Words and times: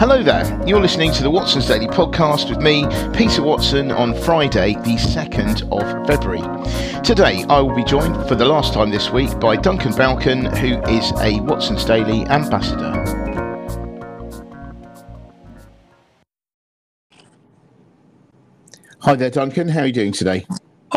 Hello 0.00 0.22
there, 0.22 0.66
you're 0.66 0.80
listening 0.80 1.12
to 1.12 1.22
the 1.22 1.30
Watson's 1.30 1.68
Daily 1.68 1.86
Podcast 1.86 2.48
with 2.48 2.60
me, 2.60 2.86
Peter 3.14 3.42
Watson, 3.42 3.92
on 3.92 4.14
Friday, 4.22 4.72
the 4.76 4.96
2nd 4.96 5.70
of 5.70 6.06
February. 6.06 6.40
Today, 7.02 7.44
I 7.50 7.60
will 7.60 7.76
be 7.76 7.84
joined 7.84 8.16
for 8.26 8.34
the 8.34 8.46
last 8.46 8.72
time 8.72 8.90
this 8.90 9.10
week 9.10 9.38
by 9.38 9.56
Duncan 9.56 9.92
Balcon, 9.92 10.56
who 10.56 10.80
is 10.90 11.12
a 11.20 11.40
Watson's 11.40 11.84
Daily 11.84 12.26
ambassador. 12.28 12.90
Hi 19.00 19.14
there, 19.16 19.30
Duncan. 19.30 19.68
How 19.68 19.80
are 19.80 19.86
you 19.86 19.92
doing 19.92 20.12
today? 20.12 20.46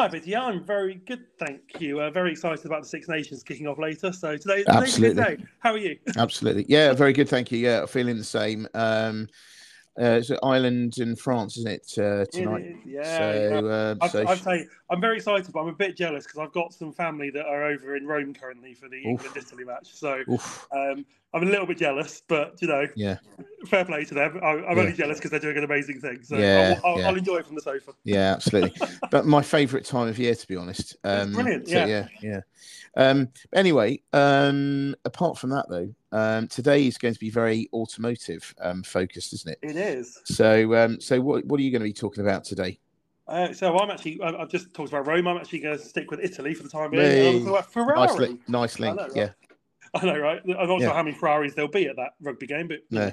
Hi, 0.03 0.09
Peter. 0.09 0.31
Yeah, 0.31 0.43
I'm 0.43 0.65
very 0.65 0.95
good, 0.95 1.23
thank 1.39 1.79
you. 1.79 2.01
Uh, 2.01 2.09
very 2.09 2.33
excited 2.33 2.65
about 2.65 2.81
the 2.81 2.89
Six 2.89 3.07
Nations 3.07 3.41
kicking 3.41 3.67
off 3.67 3.79
later. 3.79 4.11
So 4.11 4.35
today, 4.35 4.65
Absolutely. 4.67 4.91
today's 4.91 4.97
a 4.97 5.31
good 5.31 5.37
day. 5.37 5.45
How 5.59 5.71
are 5.71 5.77
you? 5.77 5.97
Absolutely. 6.17 6.65
Yeah, 6.67 6.91
very 6.91 7.13
good. 7.13 7.29
Thank 7.29 7.53
you. 7.53 7.57
Yeah, 7.59 7.85
feeling 7.85 8.17
the 8.17 8.23
same. 8.25 8.67
Um, 8.73 9.29
uh, 9.97 10.19
it's 10.19 10.29
Ireland 10.43 10.97
and 10.97 11.17
France, 11.17 11.55
isn't 11.55 11.71
it, 11.71 11.93
uh, 11.97 12.25
tonight? 12.33 12.65
It 12.65 12.71
is, 12.71 12.85
yeah. 12.85 13.17
so, 13.17 13.31
yeah. 13.31 13.71
uh, 13.71 13.95
I'd, 14.01 14.11
so 14.11 14.27
I'd 14.27 14.39
say 14.39 14.67
I'm 14.89 14.99
very 14.99 15.15
excited, 15.15 15.53
but 15.53 15.61
I'm 15.61 15.69
a 15.69 15.73
bit 15.73 15.95
jealous 15.95 16.25
because 16.25 16.39
I've 16.39 16.51
got 16.51 16.73
some 16.73 16.91
family 16.91 17.29
that 17.29 17.45
are 17.45 17.63
over 17.63 17.95
in 17.95 18.05
Rome 18.05 18.33
currently 18.33 18.73
for 18.73 18.89
the 18.89 19.01
England 19.01 19.37
Italy 19.37 19.63
match. 19.63 19.93
So 19.93 20.21
um, 20.73 21.05
I'm 21.33 21.43
a 21.43 21.45
little 21.45 21.65
bit 21.65 21.77
jealous, 21.77 22.21
but 22.27 22.61
you 22.61 22.67
know, 22.67 22.87
yeah, 22.95 23.17
fair 23.67 23.85
play 23.85 24.05
to 24.05 24.13
them. 24.13 24.39
I, 24.43 24.47
I'm 24.49 24.63
Yeah. 24.77 24.83
only 24.83 24.93
jealous 24.93 25.17
because 25.17 25.31
they're 25.31 25.39
doing 25.39 25.57
an 25.57 25.63
amazing 25.63 25.99
thing. 25.99 26.21
So 26.23 26.37
Yeah, 26.37 26.79
I'll, 26.83 26.91
I'll, 26.91 26.99
yeah. 26.99 27.07
I'll 27.07 27.15
enjoy 27.15 27.37
it 27.37 27.47
from 27.47 27.55
the 27.55 27.61
sofa. 27.61 27.93
yeah, 28.03 28.33
absolutely. 28.33 28.73
but 29.11 29.25
my 29.25 29.41
favourite 29.41 29.85
time 29.85 30.07
of 30.07 30.19
year, 30.19 30.35
to 30.35 30.47
be 30.47 30.55
honest. 30.55 30.95
Um, 31.03 31.33
brilliant, 31.33 31.67
so, 31.67 31.73
yeah. 31.73 31.85
yeah, 31.87 32.07
yeah. 32.21 32.39
Um, 32.95 33.29
anyway, 33.53 34.01
um, 34.13 34.95
apart 35.05 35.39
from 35.39 35.49
that, 35.49 35.65
though, 35.69 35.89
um, 36.11 36.47
today 36.47 36.85
is 36.85 36.99
going 36.99 37.15
to 37.15 37.19
be 37.19 37.31
very 37.31 37.67
automotive 37.73 38.53
um, 38.61 38.83
focused, 38.83 39.33
isn't 39.33 39.53
it? 39.53 39.59
It 39.63 39.75
is. 39.75 40.21
So, 40.25 40.75
um, 40.75 41.01
so 41.01 41.19
what 41.19 41.45
what 41.45 41.59
are 41.59 41.63
you 41.63 41.71
going 41.71 41.81
to 41.81 41.89
be 41.89 41.93
talking 41.93 42.23
about 42.23 42.43
today? 42.43 42.79
Uh, 43.27 43.53
so 43.53 43.75
I'm 43.77 43.89
actually, 43.89 44.21
I've 44.21 44.49
just 44.49 44.73
talked 44.73 44.89
about 44.89 45.07
Rome. 45.07 45.27
I'm 45.27 45.37
actually 45.37 45.59
going 45.59 45.77
to 45.77 45.83
stick 45.83 46.11
with 46.11 46.19
Italy 46.19 46.53
for 46.53 46.63
the 46.63 46.69
time 46.69 46.91
being. 46.91 47.03
Hey. 47.03 47.19
And 47.19 47.27
I'm 47.27 47.33
talking 47.35 47.49
about 47.49 47.71
Ferrari. 47.71 47.99
Nice, 47.99 48.17
li- 48.19 48.37
nice 48.47 48.79
link. 48.79 48.97
know, 48.97 49.03
right? 49.03 49.15
yeah, 49.15 49.29
I 50.01 50.05
know, 50.05 50.17
right? 50.19 50.41
I'm 50.43 50.67
not 50.67 50.79
Yeah. 50.79 50.87
sure 50.87 50.93
how 50.95 51.03
many 51.03 51.15
Ferraris 51.15 51.53
there'll 51.53 51.69
be 51.69 51.87
at 51.87 51.95
that 51.97 52.13
rugby 52.21 52.47
game, 52.47 52.67
but 52.67 52.79
no, 52.89 53.11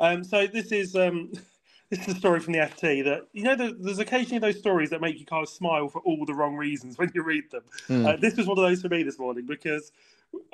um, 0.00 0.24
so 0.24 0.46
this 0.46 0.72
is 0.72 0.96
um, 0.96 1.30
this 1.90 2.00
is 2.08 2.14
a 2.14 2.18
story 2.18 2.40
from 2.40 2.54
the 2.54 2.60
FT 2.60 3.04
that 3.04 3.22
you 3.32 3.42
know 3.42 3.54
there- 3.54 3.72
there's 3.78 3.98
occasionally 3.98 4.38
those 4.38 4.58
stories 4.58 4.90
that 4.90 5.00
make 5.00 5.18
you 5.20 5.26
kind 5.26 5.42
of 5.42 5.48
smile 5.48 5.88
for 5.88 6.00
all 6.02 6.24
the 6.24 6.34
wrong 6.34 6.56
reasons 6.56 6.96
when 6.98 7.10
you 7.14 7.22
read 7.22 7.44
them. 7.50 7.62
Hmm. 7.86 8.06
Uh, 8.06 8.16
this 8.16 8.36
was 8.36 8.46
one 8.46 8.58
of 8.58 8.64
those 8.64 8.80
for 8.82 8.88
me 8.88 9.02
this 9.02 9.18
morning 9.18 9.44
because 9.46 9.92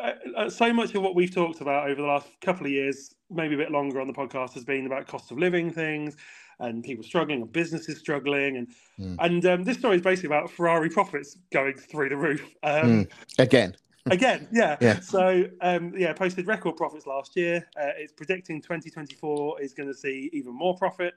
uh, 0.00 0.12
uh, 0.36 0.50
so 0.50 0.72
much 0.72 0.94
of 0.96 1.02
what 1.02 1.14
we've 1.14 1.32
talked 1.32 1.60
about 1.60 1.88
over 1.88 2.02
the 2.02 2.06
last 2.08 2.26
couple 2.40 2.66
of 2.66 2.72
years, 2.72 3.14
maybe 3.30 3.54
a 3.54 3.58
bit 3.58 3.70
longer 3.70 4.00
on 4.00 4.08
the 4.08 4.12
podcast, 4.12 4.54
has 4.54 4.64
been 4.64 4.86
about 4.86 5.06
cost 5.06 5.30
of 5.30 5.38
living 5.38 5.70
things 5.70 6.16
and 6.58 6.82
people 6.82 7.04
struggling 7.04 7.42
and 7.42 7.52
businesses 7.52 7.98
struggling 7.98 8.56
and 8.56 8.68
Hmm. 8.96 9.14
and 9.20 9.46
um, 9.46 9.62
this 9.62 9.78
story 9.78 9.94
is 9.94 10.02
basically 10.02 10.26
about 10.26 10.50
Ferrari 10.50 10.90
profits 10.90 11.36
going 11.52 11.74
through 11.74 12.08
the 12.08 12.16
roof. 12.16 12.44
Um, 12.64 13.06
again. 13.38 13.76
Again, 14.10 14.48
yeah. 14.52 14.76
Yeah. 14.82 15.00
So, 15.00 15.44
um, 15.60 15.92
yeah, 15.96 16.12
posted 16.12 16.46
record 16.46 16.76
profits 16.76 17.04
last 17.06 17.34
year. 17.36 17.66
Uh, 17.76 17.90
it's 17.96 18.12
predicting 18.12 18.62
2024 18.62 19.60
is 19.60 19.74
going 19.74 19.88
to 19.88 19.94
see 19.94 20.30
even 20.32 20.54
more 20.54 20.76
profit. 20.76 21.14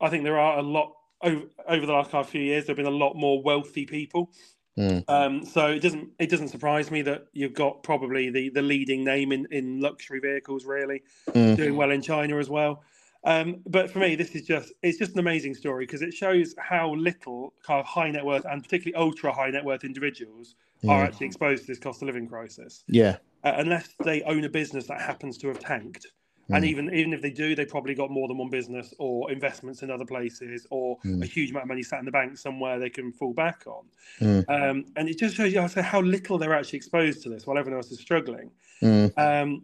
I 0.00 0.08
think 0.08 0.24
there 0.24 0.38
are 0.38 0.58
a 0.58 0.62
lot 0.62 0.92
over, 1.22 1.42
over 1.68 1.86
the 1.86 1.92
last 1.92 2.30
few 2.30 2.40
years. 2.42 2.64
There 2.66 2.72
have 2.74 2.76
been 2.76 2.86
a 2.92 2.96
lot 2.96 3.14
more 3.14 3.42
wealthy 3.42 3.84
people, 3.86 4.30
Mm. 4.78 5.04
um, 5.08 5.44
so 5.44 5.66
it 5.68 5.80
doesn't 5.80 6.10
it 6.18 6.28
doesn't 6.30 6.48
surprise 6.48 6.90
me 6.90 7.00
that 7.02 7.26
you've 7.32 7.54
got 7.54 7.82
probably 7.84 8.28
the 8.30 8.48
the 8.50 8.62
leading 8.62 9.04
name 9.04 9.30
in 9.32 9.46
in 9.52 9.80
luxury 9.80 10.18
vehicles, 10.20 10.64
really 10.64 11.02
Mm. 11.28 11.56
doing 11.56 11.76
well 11.76 11.90
in 11.92 12.02
China 12.02 12.38
as 12.38 12.50
well. 12.50 12.82
Um, 13.26 13.62
but 13.66 13.88
for 13.90 14.00
me, 14.00 14.16
this 14.16 14.34
is 14.34 14.42
just 14.42 14.72
it's 14.82 14.98
just 14.98 15.12
an 15.12 15.20
amazing 15.20 15.54
story 15.54 15.86
because 15.86 16.02
it 16.02 16.12
shows 16.12 16.54
how 16.58 16.92
little 16.94 17.54
kind 17.64 17.80
of 17.80 17.86
high 17.86 18.10
net 18.10 18.24
worth 18.24 18.44
and 18.44 18.62
particularly 18.62 18.94
ultra 19.02 19.32
high 19.32 19.50
net 19.50 19.64
worth 19.64 19.84
individuals 19.84 20.56
are 20.88 21.02
Mm. 21.02 21.06
actually 21.06 21.26
exposed 21.26 21.62
to 21.62 21.66
this 21.68 21.78
cost 21.78 22.02
of 22.02 22.06
living 22.06 22.26
crisis, 22.28 22.84
Yeah. 22.88 23.16
uh, 23.44 23.52
unless 23.56 23.94
they 24.04 24.22
own 24.24 24.44
a 24.44 24.50
business 24.50 24.86
that 24.88 25.00
happens 25.00 25.38
to 25.38 25.48
have 25.48 25.58
tanked. 25.60 26.08
And 26.50 26.64
Mm. 26.64 26.68
even 26.68 26.94
even 26.94 27.12
if 27.14 27.22
they 27.22 27.30
do, 27.30 27.54
they 27.54 27.64
probably 27.64 27.94
got 27.94 28.10
more 28.10 28.28
than 28.28 28.36
one 28.36 28.50
business 28.50 28.92
or 28.98 29.30
investments 29.32 29.82
in 29.82 29.90
other 29.90 30.04
places 30.04 30.66
or 30.70 30.98
Mm. 30.98 31.22
a 31.22 31.26
huge 31.26 31.50
amount 31.50 31.64
of 31.64 31.68
money 31.68 31.82
sat 31.82 32.00
in 32.00 32.04
the 32.04 32.10
bank 32.10 32.36
somewhere 32.36 32.78
they 32.78 32.90
can 32.90 33.12
fall 33.12 33.32
back 33.32 33.64
on. 33.66 33.84
Mm. 34.20 34.44
Um, 34.48 34.84
and 34.96 35.08
it 35.08 35.18
just 35.18 35.36
shows 35.36 35.52
you 35.54 35.60
how, 35.62 35.82
how 35.82 36.00
little 36.02 36.36
they're 36.36 36.54
actually 36.54 36.76
exposed 36.76 37.22
to 37.22 37.28
this 37.30 37.46
while 37.46 37.56
everyone 37.56 37.78
else 37.78 37.90
is 37.90 38.00
struggling. 38.00 38.50
Mm. 38.82 39.12
Um, 39.18 39.62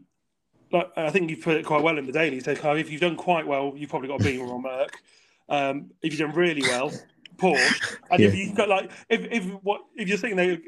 like 0.73 0.91
I 0.97 1.11
think 1.11 1.29
you've 1.31 1.43
put 1.43 1.57
it 1.57 1.67
quite 1.67 1.83
well 1.83 1.99
in 1.99 2.07
the 2.07 2.13
daily. 2.13 2.41
So 2.41 2.53
if 2.53 2.91
you've 2.91 3.01
done 3.01 3.17
quite 3.17 3.47
well, 3.47 3.75
you've 3.77 3.91
probably 3.91 4.09
got 4.09 4.21
a 4.21 4.25
Beamer 4.25 4.47
or 4.47 4.61
Merc. 4.61 4.93
Um, 5.49 5.91
if 6.03 6.13
you've 6.13 6.21
done 6.21 6.37
really 6.37 6.63
well, 6.63 6.93
Porsche. 7.37 7.97
And 8.11 8.23
if 8.23 8.35
you've 8.35 8.55
got 8.55 8.69
like, 8.69 8.91
if 9.09 9.25
if 9.31 9.45
what 9.63 9.83
if 9.97 10.09
you're 10.09 10.17
sitting 10.19 10.37
there, 10.37 10.59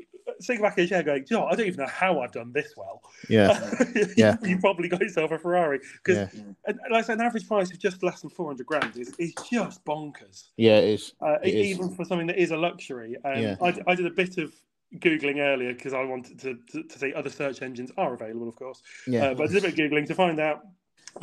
sitting 0.42 0.62
back 0.62 0.76
in 0.78 0.82
your 0.84 0.88
chair 0.88 1.02
going, 1.02 1.24
"Do 1.24 1.34
you 1.34 1.40
know. 1.40 1.46
I 1.46 1.54
don't 1.54 1.66
even 1.66 1.80
know 1.84 1.90
how 1.90 2.20
I've 2.20 2.32
done 2.32 2.52
this 2.52 2.74
well. 2.76 3.02
Yeah. 3.28 3.58
Yeah. 4.16 4.36
you 4.42 4.58
probably 4.58 4.88
got 4.88 5.00
yourself 5.00 5.30
a 5.30 5.38
Ferrari 5.38 5.80
because, 6.04 6.32
Yeah. 6.34 6.42
like 6.90 7.04
I 7.04 7.06
said, 7.06 7.18
an 7.18 7.24
average 7.26 7.46
price 7.48 7.70
of 7.70 7.78
just 7.78 8.02
less 8.02 8.20
than 8.20 8.30
four 8.30 8.46
hundred 8.46 8.66
grand 8.66 8.96
is, 8.96 9.14
is 9.18 9.34
just 9.50 9.84
bonkers. 9.84 10.48
Yeah, 10.56 10.78
it 10.78 10.84
is. 10.94 11.14
Uh, 11.20 11.38
It 11.42 11.54
is. 11.54 11.66
even 11.68 11.94
for 11.94 12.04
something 12.04 12.26
that 12.26 12.38
is 12.38 12.50
a 12.50 12.56
luxury. 12.56 13.16
Um, 13.24 13.38
Yeah. 13.40 13.56
I, 13.62 13.78
I 13.86 13.94
did 13.94 14.06
a 14.06 14.10
bit 14.10 14.38
of 14.38 14.52
googling 14.98 15.38
earlier 15.38 15.72
because 15.72 15.94
I 15.94 16.04
wanted 16.04 16.38
to, 16.40 16.58
to, 16.72 16.82
to 16.82 16.98
see 16.98 17.14
other 17.14 17.30
search 17.30 17.62
engines 17.62 17.90
are 17.96 18.12
available, 18.14 18.48
of 18.48 18.56
course. 18.56 18.82
Yeah. 19.06 19.28
Uh, 19.28 19.34
but 19.34 19.44
I 19.44 19.46
did 19.52 19.58
a 19.58 19.60
bit 19.68 19.72
of 19.72 19.78
googling 19.78 20.06
to 20.08 20.14
find 20.14 20.38
out 20.40 20.66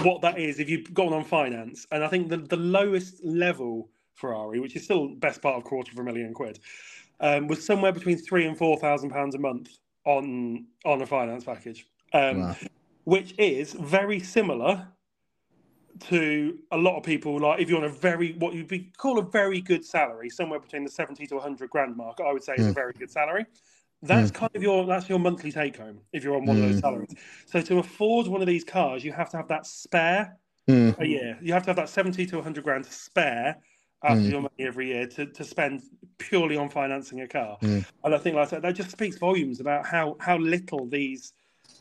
what 0.03 0.21
that 0.21 0.37
is 0.39 0.59
if 0.59 0.69
you've 0.69 0.93
gone 0.93 1.13
on 1.13 1.23
finance, 1.23 1.85
and 1.91 2.03
I 2.03 2.07
think 2.07 2.29
the, 2.29 2.37
the 2.37 2.57
lowest 2.57 3.23
level 3.23 3.89
Ferrari, 4.13 4.59
which 4.59 4.75
is 4.75 4.83
still 4.83 5.09
best 5.15 5.41
part 5.41 5.55
of 5.55 5.63
quarter 5.63 5.91
of 5.91 5.97
a 5.97 6.03
million 6.03 6.33
quid, 6.33 6.59
um, 7.19 7.47
was 7.47 7.65
somewhere 7.65 7.91
between 7.91 8.17
three 8.17 8.45
and 8.45 8.57
four 8.57 8.77
thousand 8.77 9.09
pounds 9.09 9.35
a 9.35 9.39
month 9.39 9.69
on 10.05 10.65
on 10.85 11.01
a 11.01 11.05
finance 11.05 11.43
package, 11.43 11.85
um, 12.13 12.37
Wow. 12.39 12.55
which 13.03 13.33
is 13.37 13.73
very 13.73 14.19
similar 14.19 14.87
to 15.99 16.57
a 16.71 16.77
lot 16.77 16.97
of 16.97 17.03
people. 17.03 17.39
Like 17.39 17.59
if 17.61 17.69
you're 17.69 17.79
on 17.79 17.83
a 17.85 17.89
very 17.89 18.33
what 18.33 18.53
you'd 18.53 18.67
be 18.67 18.91
call 18.97 19.19
a 19.19 19.23
very 19.23 19.61
good 19.61 19.83
salary, 19.85 20.29
somewhere 20.29 20.59
between 20.59 20.83
the 20.83 20.91
seventy 20.91 21.27
to 21.27 21.39
hundred 21.39 21.69
grand 21.69 21.95
mark, 21.97 22.19
I 22.25 22.31
would 22.31 22.43
say 22.43 22.55
is 22.55 22.67
a 22.67 22.71
Mm. 22.71 22.75
very 22.75 22.93
good 22.97 23.11
salary. 23.11 23.45
That's 24.01 24.31
kind 24.31 24.51
of 24.55 24.63
your 24.63 24.85
that's 24.85 25.09
your 25.09 25.19
monthly 25.19 25.51
take 25.51 25.75
home 25.75 25.99
if 26.13 26.23
you're 26.23 26.35
on 26.37 26.45
one 26.45 26.55
of 26.55 26.63
those 26.63 26.77
Mm. 26.77 26.81
salaries. 26.81 27.15
So 27.47 27.59
to 27.61 27.79
afford 27.79 28.27
one 28.27 28.39
of 28.41 28.47
these 28.47 28.63
cars, 28.63 29.03
you 29.03 29.11
have 29.11 29.29
to 29.31 29.37
have 29.37 29.49
that 29.49 29.65
spare 29.65 30.37
Mm. 30.69 30.97
a 30.99 31.05
year. 31.05 31.37
You 31.41 31.51
have 31.53 31.63
to 31.63 31.69
have 31.71 31.75
that 31.75 31.89
seventy 31.89 32.25
to 32.27 32.41
hundred 32.41 32.63
grand 32.63 32.85
to 32.85 32.91
spare 32.93 33.57
out 34.03 34.17
of 34.17 34.23
Mm. 34.23 34.31
your 34.31 34.41
money 34.41 34.53
every 34.59 34.87
year 34.87 35.05
to, 35.07 35.25
to 35.25 35.43
spend 35.43 35.81
purely 36.17 36.55
on 36.57 36.69
financing 36.69 37.21
a 37.21 37.27
car. 37.27 37.57
Mm. 37.61 37.85
And 38.03 38.15
I 38.15 38.17
think 38.17 38.35
like 38.35 38.47
I 38.47 38.49
said, 38.49 38.61
that 38.61 38.75
just 38.75 38.91
speaks 38.91 39.17
volumes 39.17 39.59
about 39.59 39.85
how 39.85 40.15
how 40.19 40.37
little 40.37 40.85
these 40.85 41.33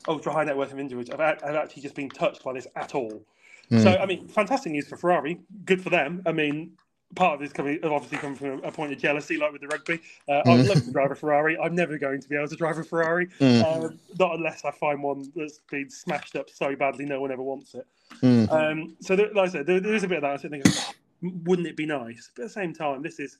ultra 0.06 0.32
high 0.32 0.44
net 0.44 0.56
worth 0.56 0.70
individuals 0.73 1.09
have, 1.09 1.20
have 1.43 1.55
actually 1.55 1.82
just 1.82 1.94
been 1.94 2.09
touched 2.09 2.43
by 2.44 2.53
this 2.53 2.67
at 2.76 2.94
all. 2.94 3.23
Mm. 3.70 3.82
So, 3.82 3.97
I 3.97 4.06
mean, 4.06 4.26
fantastic 4.29 4.73
news 4.73 4.88
for 4.88 4.97
Ferrari. 4.97 5.38
Good 5.65 5.82
for 5.82 5.91
them. 5.91 6.23
I 6.25 6.32
mean, 6.32 6.73
part 7.15 7.35
of 7.35 7.41
this 7.41 7.53
coming 7.53 7.79
obviously 7.85 8.19
coming 8.19 8.37
from 8.37 8.64
a 8.64 8.73
point 8.73 8.93
of 8.93 8.99
jealousy, 8.99 9.37
like 9.37 9.53
with 9.53 9.61
the 9.61 9.69
rugby. 9.69 10.00
Uh, 10.29 10.43
I'd 10.47 10.67
love 10.67 10.85
to 10.85 10.93
drive 10.93 11.11
a 11.11 11.14
Ferrari. 11.14 11.59
I'm 11.59 11.75
never 11.75 11.99
going 11.99 12.21
to 12.21 12.29
be 12.29 12.37
able 12.37 12.49
to 12.49 12.56
drive 12.56 12.79
a 12.79 12.85
Ferrari, 12.85 13.26
Mm. 13.41 13.62
uh, 13.62 13.91
not 14.19 14.35
unless 14.37 14.64
I 14.64 14.71
find 14.71 15.03
one 15.03 15.31
that's 15.35 15.61
been 15.71 15.91
smashed 15.91 16.37
up 16.37 16.50
so 16.50 16.75
badly 16.76 17.05
no 17.05 17.21
one 17.21 17.31
ever 17.31 17.43
wants 17.43 17.75
it. 17.75 17.87
Mm. 18.23 18.50
Um, 18.53 18.97
so, 19.00 19.17
there, 19.17 19.32
like 19.35 19.49
I 19.49 19.53
said, 19.53 19.67
there, 19.67 19.81
there 19.81 19.94
is 19.94 20.05
a 20.05 20.09
bit 20.09 20.23
of 20.23 20.41
that. 20.41 20.53
I 20.55 20.62
oh, 20.67 20.93
wouldn't 21.23 21.69
it 21.69 21.76
be 21.76 21.87
nice? 21.87 22.31
But 22.35 22.43
at 22.43 22.49
the 22.49 22.55
same 22.55 22.73
time, 22.73 23.03
this 23.03 23.19
is 23.19 23.38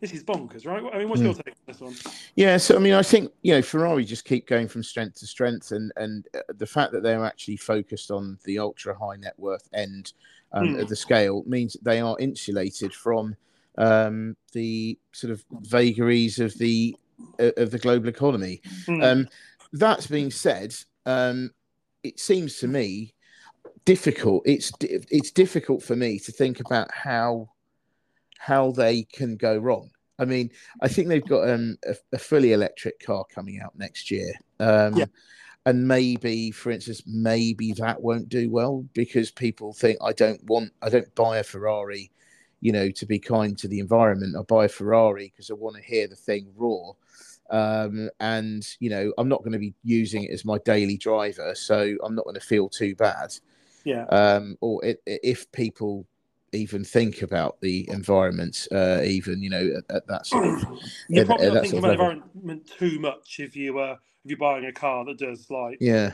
this 0.00 0.12
is 0.12 0.22
bonkers, 0.22 0.66
right? 0.66 0.82
I 0.92 0.98
mean, 0.98 1.08
what's 1.08 1.22
Mm. 1.22 1.24
your 1.24 1.34
take 1.34 1.48
on 1.48 1.54
this 1.66 1.80
one? 1.80 1.94
Yeah, 2.36 2.56
so 2.56 2.76
I 2.76 2.78
mean, 2.78 2.94
I 2.94 3.02
think 3.02 3.32
you 3.42 3.54
know 3.54 3.62
Ferrari 3.62 4.04
just 4.04 4.24
keep 4.24 4.46
going 4.46 4.68
from 4.68 4.82
strength 4.82 5.18
to 5.20 5.26
strength, 5.26 5.72
and 5.72 5.92
and 5.96 6.26
uh, 6.34 6.40
the 6.56 6.66
fact 6.66 6.92
that 6.92 7.02
they're 7.02 7.24
actually 7.24 7.56
focused 7.56 8.10
on 8.10 8.38
the 8.44 8.58
ultra 8.58 8.96
high 8.98 9.16
net 9.16 9.34
worth 9.38 9.68
end 9.72 10.12
um, 10.52 10.74
Hmm. 10.74 10.80
of 10.80 10.88
the 10.88 10.96
scale 10.96 11.42
means 11.46 11.72
that 11.74 11.84
they 11.84 12.00
are 12.00 12.16
insulated 12.18 12.92
from 12.92 13.36
um, 13.78 14.36
the 14.52 14.98
sort 15.12 15.32
of 15.32 15.44
vagaries 15.62 16.38
of 16.38 16.56
the 16.58 16.96
uh, 17.40 17.52
of 17.56 17.70
the 17.70 17.78
global 17.78 18.08
economy. 18.08 18.60
Hmm. 18.86 19.02
Um, 19.02 19.28
that 19.72 20.06
being 20.10 20.30
said, 20.30 20.74
um, 21.06 21.50
it 22.02 22.20
seems 22.20 22.58
to 22.58 22.68
me 22.68 23.14
difficult. 23.84 24.42
It's 24.46 24.72
it's 24.80 25.30
difficult 25.30 25.82
for 25.82 25.96
me 25.96 26.18
to 26.20 26.32
think 26.32 26.60
about 26.60 26.92
how 26.92 27.50
how 28.38 28.72
they 28.72 29.04
can 29.04 29.36
go 29.36 29.56
wrong. 29.56 29.90
I 30.18 30.24
mean, 30.24 30.50
I 30.80 30.88
think 30.88 31.08
they've 31.08 31.26
got 31.26 31.48
um, 31.48 31.76
a, 31.86 31.96
a 32.12 32.18
fully 32.18 32.52
electric 32.52 33.00
car 33.00 33.24
coming 33.34 33.60
out 33.60 33.76
next 33.76 34.10
year. 34.10 34.32
Um, 34.60 34.96
Yeah. 34.96 35.06
And 35.66 35.88
maybe, 35.88 36.50
for 36.50 36.70
instance, 36.70 37.02
maybe 37.06 37.72
that 37.72 38.02
won't 38.02 38.28
do 38.28 38.50
well 38.50 38.84
because 38.92 39.30
people 39.30 39.72
think 39.72 39.96
I 40.02 40.12
don't 40.12 40.42
want, 40.44 40.72
I 40.82 40.90
don't 40.90 41.12
buy 41.14 41.38
a 41.38 41.42
Ferrari, 41.42 42.10
you 42.60 42.70
know, 42.70 42.90
to 42.90 43.06
be 43.06 43.18
kind 43.18 43.56
to 43.58 43.66
the 43.66 43.80
environment. 43.80 44.36
I 44.38 44.42
buy 44.42 44.66
a 44.66 44.68
Ferrari 44.68 45.32
because 45.32 45.50
I 45.50 45.54
want 45.54 45.76
to 45.76 45.82
hear 45.82 46.06
the 46.06 46.16
thing 46.16 46.52
roar. 46.54 46.96
Um, 47.48 48.10
and, 48.20 48.66
you 48.78 48.90
know, 48.90 49.14
I'm 49.16 49.28
not 49.28 49.40
going 49.40 49.52
to 49.52 49.58
be 49.58 49.72
using 49.82 50.24
it 50.24 50.32
as 50.32 50.44
my 50.44 50.58
daily 50.66 50.98
driver. 50.98 51.54
So 51.54 51.96
I'm 52.04 52.14
not 52.14 52.24
going 52.24 52.34
to 52.34 52.46
feel 52.46 52.68
too 52.68 52.94
bad 52.94 53.34
yeah, 53.84 54.04
um, 54.06 54.56
or 54.60 54.84
it, 54.84 55.02
if 55.06 55.50
people 55.52 56.06
even 56.52 56.84
think 56.84 57.22
about 57.22 57.60
the 57.60 57.88
environment, 57.90 58.66
uh, 58.72 59.00
even 59.04 59.42
you 59.42 59.50
know 59.50 59.70
at, 59.76 59.96
at 59.96 60.06
that 60.06 60.26
sort 60.26 60.46
of 60.46 60.64
you're 61.08 61.26
probably 61.26 61.50
not 61.50 61.62
thinking 61.62 61.78
about 61.78 61.98
the 61.98 62.04
environment 62.04 62.70
too 62.78 62.98
much 63.00 63.40
if 63.40 63.56
you 63.56 63.78
uh, 63.78 63.96
if 64.24 64.30
you're 64.30 64.38
buying 64.38 64.64
a 64.66 64.72
car 64.72 65.04
that 65.04 65.18
does 65.18 65.50
like 65.50 65.78
yeah. 65.80 66.12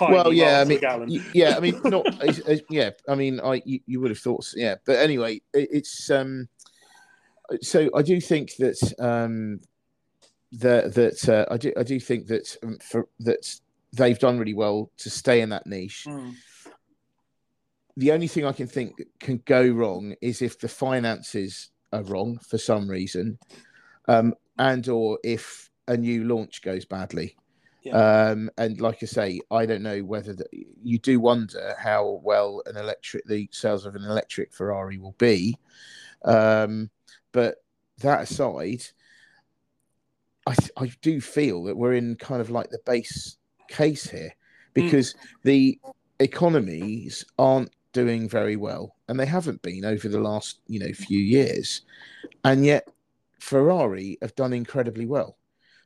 Well, 0.00 0.32
yeah, 0.32 0.60
I 0.60 0.64
mean, 0.64 0.80
yeah, 1.32 1.56
I 1.56 1.60
mean, 1.60 1.80
not 1.84 2.04
yeah. 2.70 2.90
I 3.08 3.14
mean, 3.14 3.38
I 3.38 3.62
you, 3.64 3.78
you 3.86 4.00
would 4.00 4.10
have 4.10 4.18
thought, 4.18 4.42
so, 4.42 4.58
yeah, 4.58 4.74
but 4.84 4.96
anyway, 4.96 5.40
it, 5.54 5.68
it's 5.70 6.10
um. 6.10 6.48
So 7.62 7.88
I 7.94 8.02
do 8.02 8.20
think 8.20 8.56
that 8.56 8.94
um, 8.98 9.60
that 10.50 10.94
that 10.94 11.28
uh, 11.28 11.52
I 11.52 11.56
do 11.56 11.72
I 11.76 11.84
do 11.84 12.00
think 12.00 12.26
that 12.26 12.56
um, 12.64 12.78
for 12.78 13.08
that 13.20 13.60
they've 13.92 14.18
done 14.18 14.38
really 14.38 14.54
well 14.54 14.90
to 14.98 15.10
stay 15.10 15.40
in 15.40 15.50
that 15.50 15.66
niche. 15.66 16.04
Mm. 16.08 16.34
The 17.96 18.12
only 18.12 18.28
thing 18.28 18.44
I 18.44 18.52
can 18.52 18.66
think 18.66 19.02
can 19.20 19.42
go 19.44 19.66
wrong 19.68 20.14
is 20.20 20.42
if 20.42 20.58
the 20.58 20.68
finances 20.68 21.70
are 21.92 22.02
wrong 22.02 22.38
for 22.38 22.58
some 22.58 22.88
reason, 22.88 23.38
um, 24.08 24.34
and 24.58 24.88
or 24.88 25.18
if 25.24 25.70
a 25.88 25.96
new 25.96 26.24
launch 26.24 26.62
goes 26.62 26.84
badly. 26.84 27.36
Yeah. 27.82 27.96
Um, 28.30 28.50
and 28.58 28.80
like 28.80 29.02
I 29.02 29.06
say, 29.06 29.40
I 29.50 29.64
don't 29.64 29.82
know 29.82 30.00
whether 30.00 30.34
the, 30.34 30.46
you 30.82 30.98
do 30.98 31.20
wonder 31.20 31.76
how 31.78 32.20
well 32.24 32.60
an 32.66 32.76
electric 32.76 33.24
the 33.26 33.48
sales 33.52 33.86
of 33.86 33.94
an 33.94 34.02
electric 34.02 34.52
Ferrari 34.52 34.98
will 34.98 35.14
be. 35.18 35.56
Um, 36.24 36.90
but 37.32 37.58
that 37.98 38.22
aside, 38.22 38.82
I 40.46 40.54
I 40.76 40.90
do 41.00 41.20
feel 41.20 41.64
that 41.64 41.76
we're 41.76 41.94
in 41.94 42.16
kind 42.16 42.40
of 42.40 42.50
like 42.50 42.70
the 42.70 42.80
base 42.84 43.36
case 43.68 44.08
here 44.10 44.34
because 44.74 45.14
the 45.42 45.78
economies 46.18 47.24
aren't 47.38 47.70
doing 47.96 48.28
very 48.28 48.56
well 48.56 48.94
and 49.08 49.18
they 49.18 49.24
haven't 49.24 49.62
been 49.62 49.82
over 49.86 50.06
the 50.06 50.20
last 50.20 50.60
you 50.66 50.78
know 50.78 50.92
few 50.92 51.18
years. 51.18 51.82
And 52.44 52.64
yet 52.64 52.86
ferrari 53.38 54.18
have 54.20 54.34
done 54.34 54.52
incredibly 54.52 55.06
well. 55.06 55.38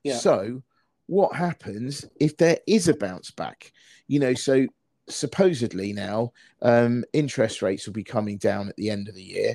Yeah. 0.03 0.17
so 0.17 0.63
what 1.07 1.37
happens 1.37 2.05
if 2.19 2.37
there 2.37 2.59
is 2.67 2.89
a 2.89 2.95
bounce 2.95 3.31
back? 3.31 3.73
You 4.09 4.19
know 4.19 4.35
so 4.35 4.67
supposedly 5.09 5.93
now 5.93 6.33
um, 6.63 7.05
interest 7.13 7.63
rates 7.63 7.87
will 7.87 7.93
be 7.93 8.05
coming 8.05 8.39
down 8.39 8.69
at 8.69 8.77
the 8.77 8.91
end 8.91 9.09
of 9.09 9.15
the 9.15 9.23
year. 9.23 9.55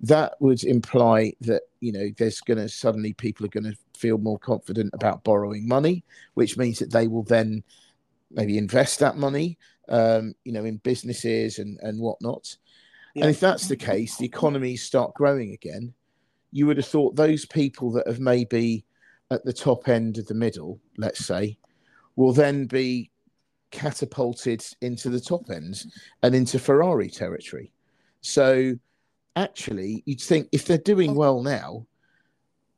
That 0.00 0.34
would 0.40 0.62
imply 0.62 1.32
that 1.40 1.62
you 1.80 1.90
know 1.90 2.08
there's 2.18 2.40
going 2.40 2.58
to 2.58 2.68
suddenly 2.68 3.14
people 3.14 3.46
are 3.46 3.56
going 3.56 3.72
to 3.72 3.76
feel 3.98 4.18
more 4.18 4.38
confident 4.38 4.90
about 4.92 5.24
borrowing 5.24 5.66
money 5.66 6.04
which 6.34 6.58
means 6.58 6.78
that 6.78 6.92
they 6.92 7.08
will 7.08 7.22
then 7.22 7.64
maybe 8.30 8.58
invest 8.58 8.98
that 8.98 9.16
money 9.16 9.56
um, 9.88 10.34
you 10.44 10.52
know 10.52 10.64
in 10.64 10.76
businesses 10.78 11.58
and 11.58 11.78
and 11.82 11.98
whatnot 12.00 12.56
Yeah. 13.14 13.24
and 13.24 13.30
if 13.30 13.40
that's 13.40 13.68
the 13.68 13.76
case 13.76 14.16
the 14.16 14.24
economies 14.26 14.82
start 14.82 15.14
growing 15.14 15.52
again 15.52 15.94
you 16.52 16.66
would 16.66 16.76
have 16.78 16.86
thought 16.86 17.16
those 17.16 17.44
people 17.46 17.90
that 17.92 18.06
have 18.06 18.20
maybe 18.20 18.84
at 19.30 19.44
the 19.44 19.52
top 19.52 19.88
end 19.88 20.18
of 20.18 20.26
the 20.26 20.34
middle 20.34 20.80
let's 20.96 21.24
say 21.24 21.56
will 22.16 22.32
then 22.32 22.66
be 22.66 23.10
catapulted 23.70 24.64
into 24.80 25.10
the 25.10 25.20
top 25.20 25.50
ends 25.50 25.86
and 26.22 26.34
into 26.34 26.58
ferrari 26.58 27.10
territory 27.10 27.70
so 28.20 28.74
actually 29.36 30.02
you'd 30.06 30.20
think 30.20 30.48
if 30.52 30.64
they're 30.64 30.78
doing 30.78 31.14
well 31.14 31.42
now 31.42 31.84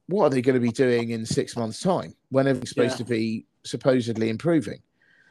what 0.07 0.25
are 0.25 0.31
they 0.31 0.41
going 0.43 0.55
to 0.55 0.61
be 0.61 0.73
doing 0.73 1.11
in 1.11 1.25
six 1.25 1.57
months 1.57 1.81
time 1.81 2.15
when 2.31 2.47
everything's 2.47 2.71
supposed 2.71 2.93
Yeah. 2.95 3.05
to 3.05 3.05
be 3.05 3.47
supposedly 3.65 4.29
improving 4.31 4.81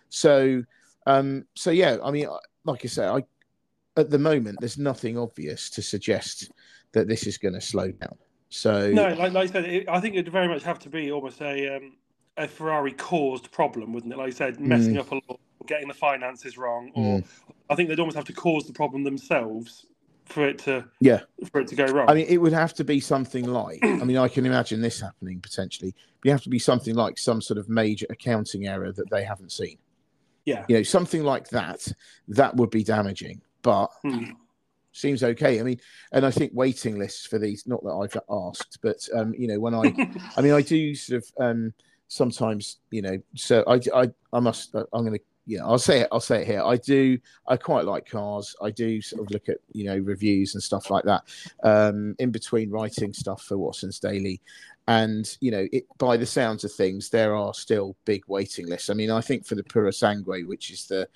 so 0.10 0.64
um 1.08 1.46
so 1.56 1.72
yeah 1.72 1.98
i 2.04 2.12
mean 2.12 2.28
like 2.66 2.86
i 2.86 2.88
say 2.88 3.08
i 3.08 3.24
at 3.96 4.10
the 4.12 4.20
moment 4.20 4.58
there's 4.60 4.78
nothing 4.78 5.18
obvious 5.18 5.70
to 5.72 5.82
suggest 5.82 6.52
that 6.92 7.08
this 7.08 7.26
is 7.26 7.38
going 7.38 7.54
to 7.54 7.62
slow 7.62 7.92
down 7.92 8.16
so 8.50 8.92
No, 8.92 9.10
like, 9.14 9.34
like 9.34 9.50
I 9.50 9.52
said, 9.52 9.66
it, 9.66 9.90
I 9.90 10.00
think 10.00 10.16
it'd 10.16 10.32
very 10.32 10.48
much 10.48 10.64
have 10.64 10.80
to 10.80 10.90
be 10.90 11.12
almost 11.12 11.42
a 11.42 11.76
um, 11.76 11.98
a 12.38 12.48
Ferrari 12.48 12.94
caused 12.94 13.52
problem, 13.52 13.92
wouldn't 13.94 14.14
it? 14.14 14.18
Like 14.18 14.28
you 14.28 14.32
said, 14.32 14.60
messing 14.60 14.98
up 14.98 15.12
a 15.12 15.16
lot, 15.16 15.40
getting 15.66 15.88
the 15.88 15.94
finances 15.94 16.58
wrong, 16.58 16.92
or 16.94 17.24
I 17.70 17.76
think 17.76 17.90
they'd 17.90 18.00
almost 18.00 18.16
have 18.16 18.26
to 18.26 18.34
cause 18.34 18.66
the 18.66 18.74
problem 18.74 19.04
themselves 19.04 19.88
for 20.26 20.48
it 20.48 20.60
to 20.60 20.86
Yeah. 21.02 21.22
for 21.52 21.62
it 21.62 21.68
to 21.70 21.76
go 21.76 21.86
wrong. 21.86 22.10
I 22.10 22.14
mean, 22.14 22.28
it 22.30 22.38
would 22.38 22.54
have 22.54 22.74
to 22.76 22.84
be 22.84 23.00
something 23.00 23.46
like. 23.46 23.80
I 23.84 24.04
mean, 24.06 24.18
I 24.18 24.28
can 24.28 24.46
imagine 24.46 24.82
this 24.82 25.02
happening 25.02 25.42
potentially. 25.42 25.94
But 26.22 26.26
you 26.26 26.32
have 26.32 26.44
to 26.44 26.50
be 26.50 26.60
something 26.60 26.96
like 26.96 27.18
some 27.18 27.42
sort 27.42 27.58
of 27.58 27.68
major 27.68 28.06
accounting 28.10 28.68
error 28.68 28.92
that 28.94 29.10
they 29.10 29.24
haven't 29.24 29.52
seen. 29.52 29.78
Yeah. 30.48 30.64
You 30.70 30.78
know, 30.78 30.84
something 30.84 31.24
like 31.24 31.50
that. 31.50 31.86
That 32.30 32.56
would 32.56 32.70
be 32.70 32.84
damaging, 32.84 33.42
but 33.62 33.90
Hmm. 34.02 34.32
seems 34.94 35.22
okay. 35.24 35.60
I 35.60 35.64
mean, 35.64 35.80
and 36.14 36.26
I 36.26 36.32
think 36.32 36.52
waiting 36.56 36.98
lists 36.98 37.26
for 37.28 37.38
these. 37.38 37.68
Not 37.68 37.84
that 37.84 37.92
I've 38.02 38.18
asked, 38.32 38.80
but 38.82 39.08
um, 39.14 39.34
you 39.38 39.48
know, 39.48 39.60
when 39.60 39.76
I, 39.76 39.94
I 40.38 40.42
mean, 40.42 40.54
I 40.54 40.62
do 40.62 40.96
sort 40.96 41.22
of 41.22 41.32
um, 41.40 41.74
sometimes, 42.08 42.78
you 42.92 43.02
know, 43.02 43.18
so 43.36 43.64
I, 43.68 43.82
I, 43.94 44.10
I 44.34 44.40
must. 44.40 44.74
I'm 44.74 45.04
going 45.06 45.14
to. 45.14 45.20
Yeah, 45.50 45.64
I'll 45.64 45.80
say 45.80 46.02
it. 46.02 46.10
I'll 46.12 46.20
say 46.20 46.42
it 46.42 46.48
here. 46.48 46.62
I 46.62 46.76
do. 46.76 47.18
I 47.48 47.56
quite 47.56 47.86
like 47.86 48.06
cars. 48.06 48.54
I 48.62 48.70
do 48.70 49.02
sort 49.02 49.22
of 49.24 49.32
look 49.32 49.48
at 49.48 49.60
you 49.72 49.86
know 49.86 49.98
reviews 49.98 50.56
and 50.56 50.62
stuff 50.64 50.90
like 50.90 51.06
that. 51.06 51.24
Um, 51.64 52.16
in 52.20 52.32
between 52.32 52.70
writing 52.70 53.14
stuff 53.14 53.44
for 53.44 53.58
Watson's 53.58 53.98
Daily, 54.00 54.42
and 54.88 55.38
you 55.42 55.52
know, 55.52 55.68
it, 55.74 55.86
by 55.98 56.16
the 56.16 56.26
sounds 56.26 56.64
of 56.64 56.72
things, 56.72 57.10
there 57.10 57.36
are 57.36 57.54
still 57.54 57.96
big 58.06 58.24
waiting 58.28 58.68
lists. 58.68 58.90
I 58.90 58.94
mean, 58.94 59.12
I 59.12 59.20
think 59.20 59.46
for 59.46 59.56
the 59.56 59.64
Purosangue, 59.64 60.48
which 60.48 60.72
is 60.72 60.88
the, 60.88 61.10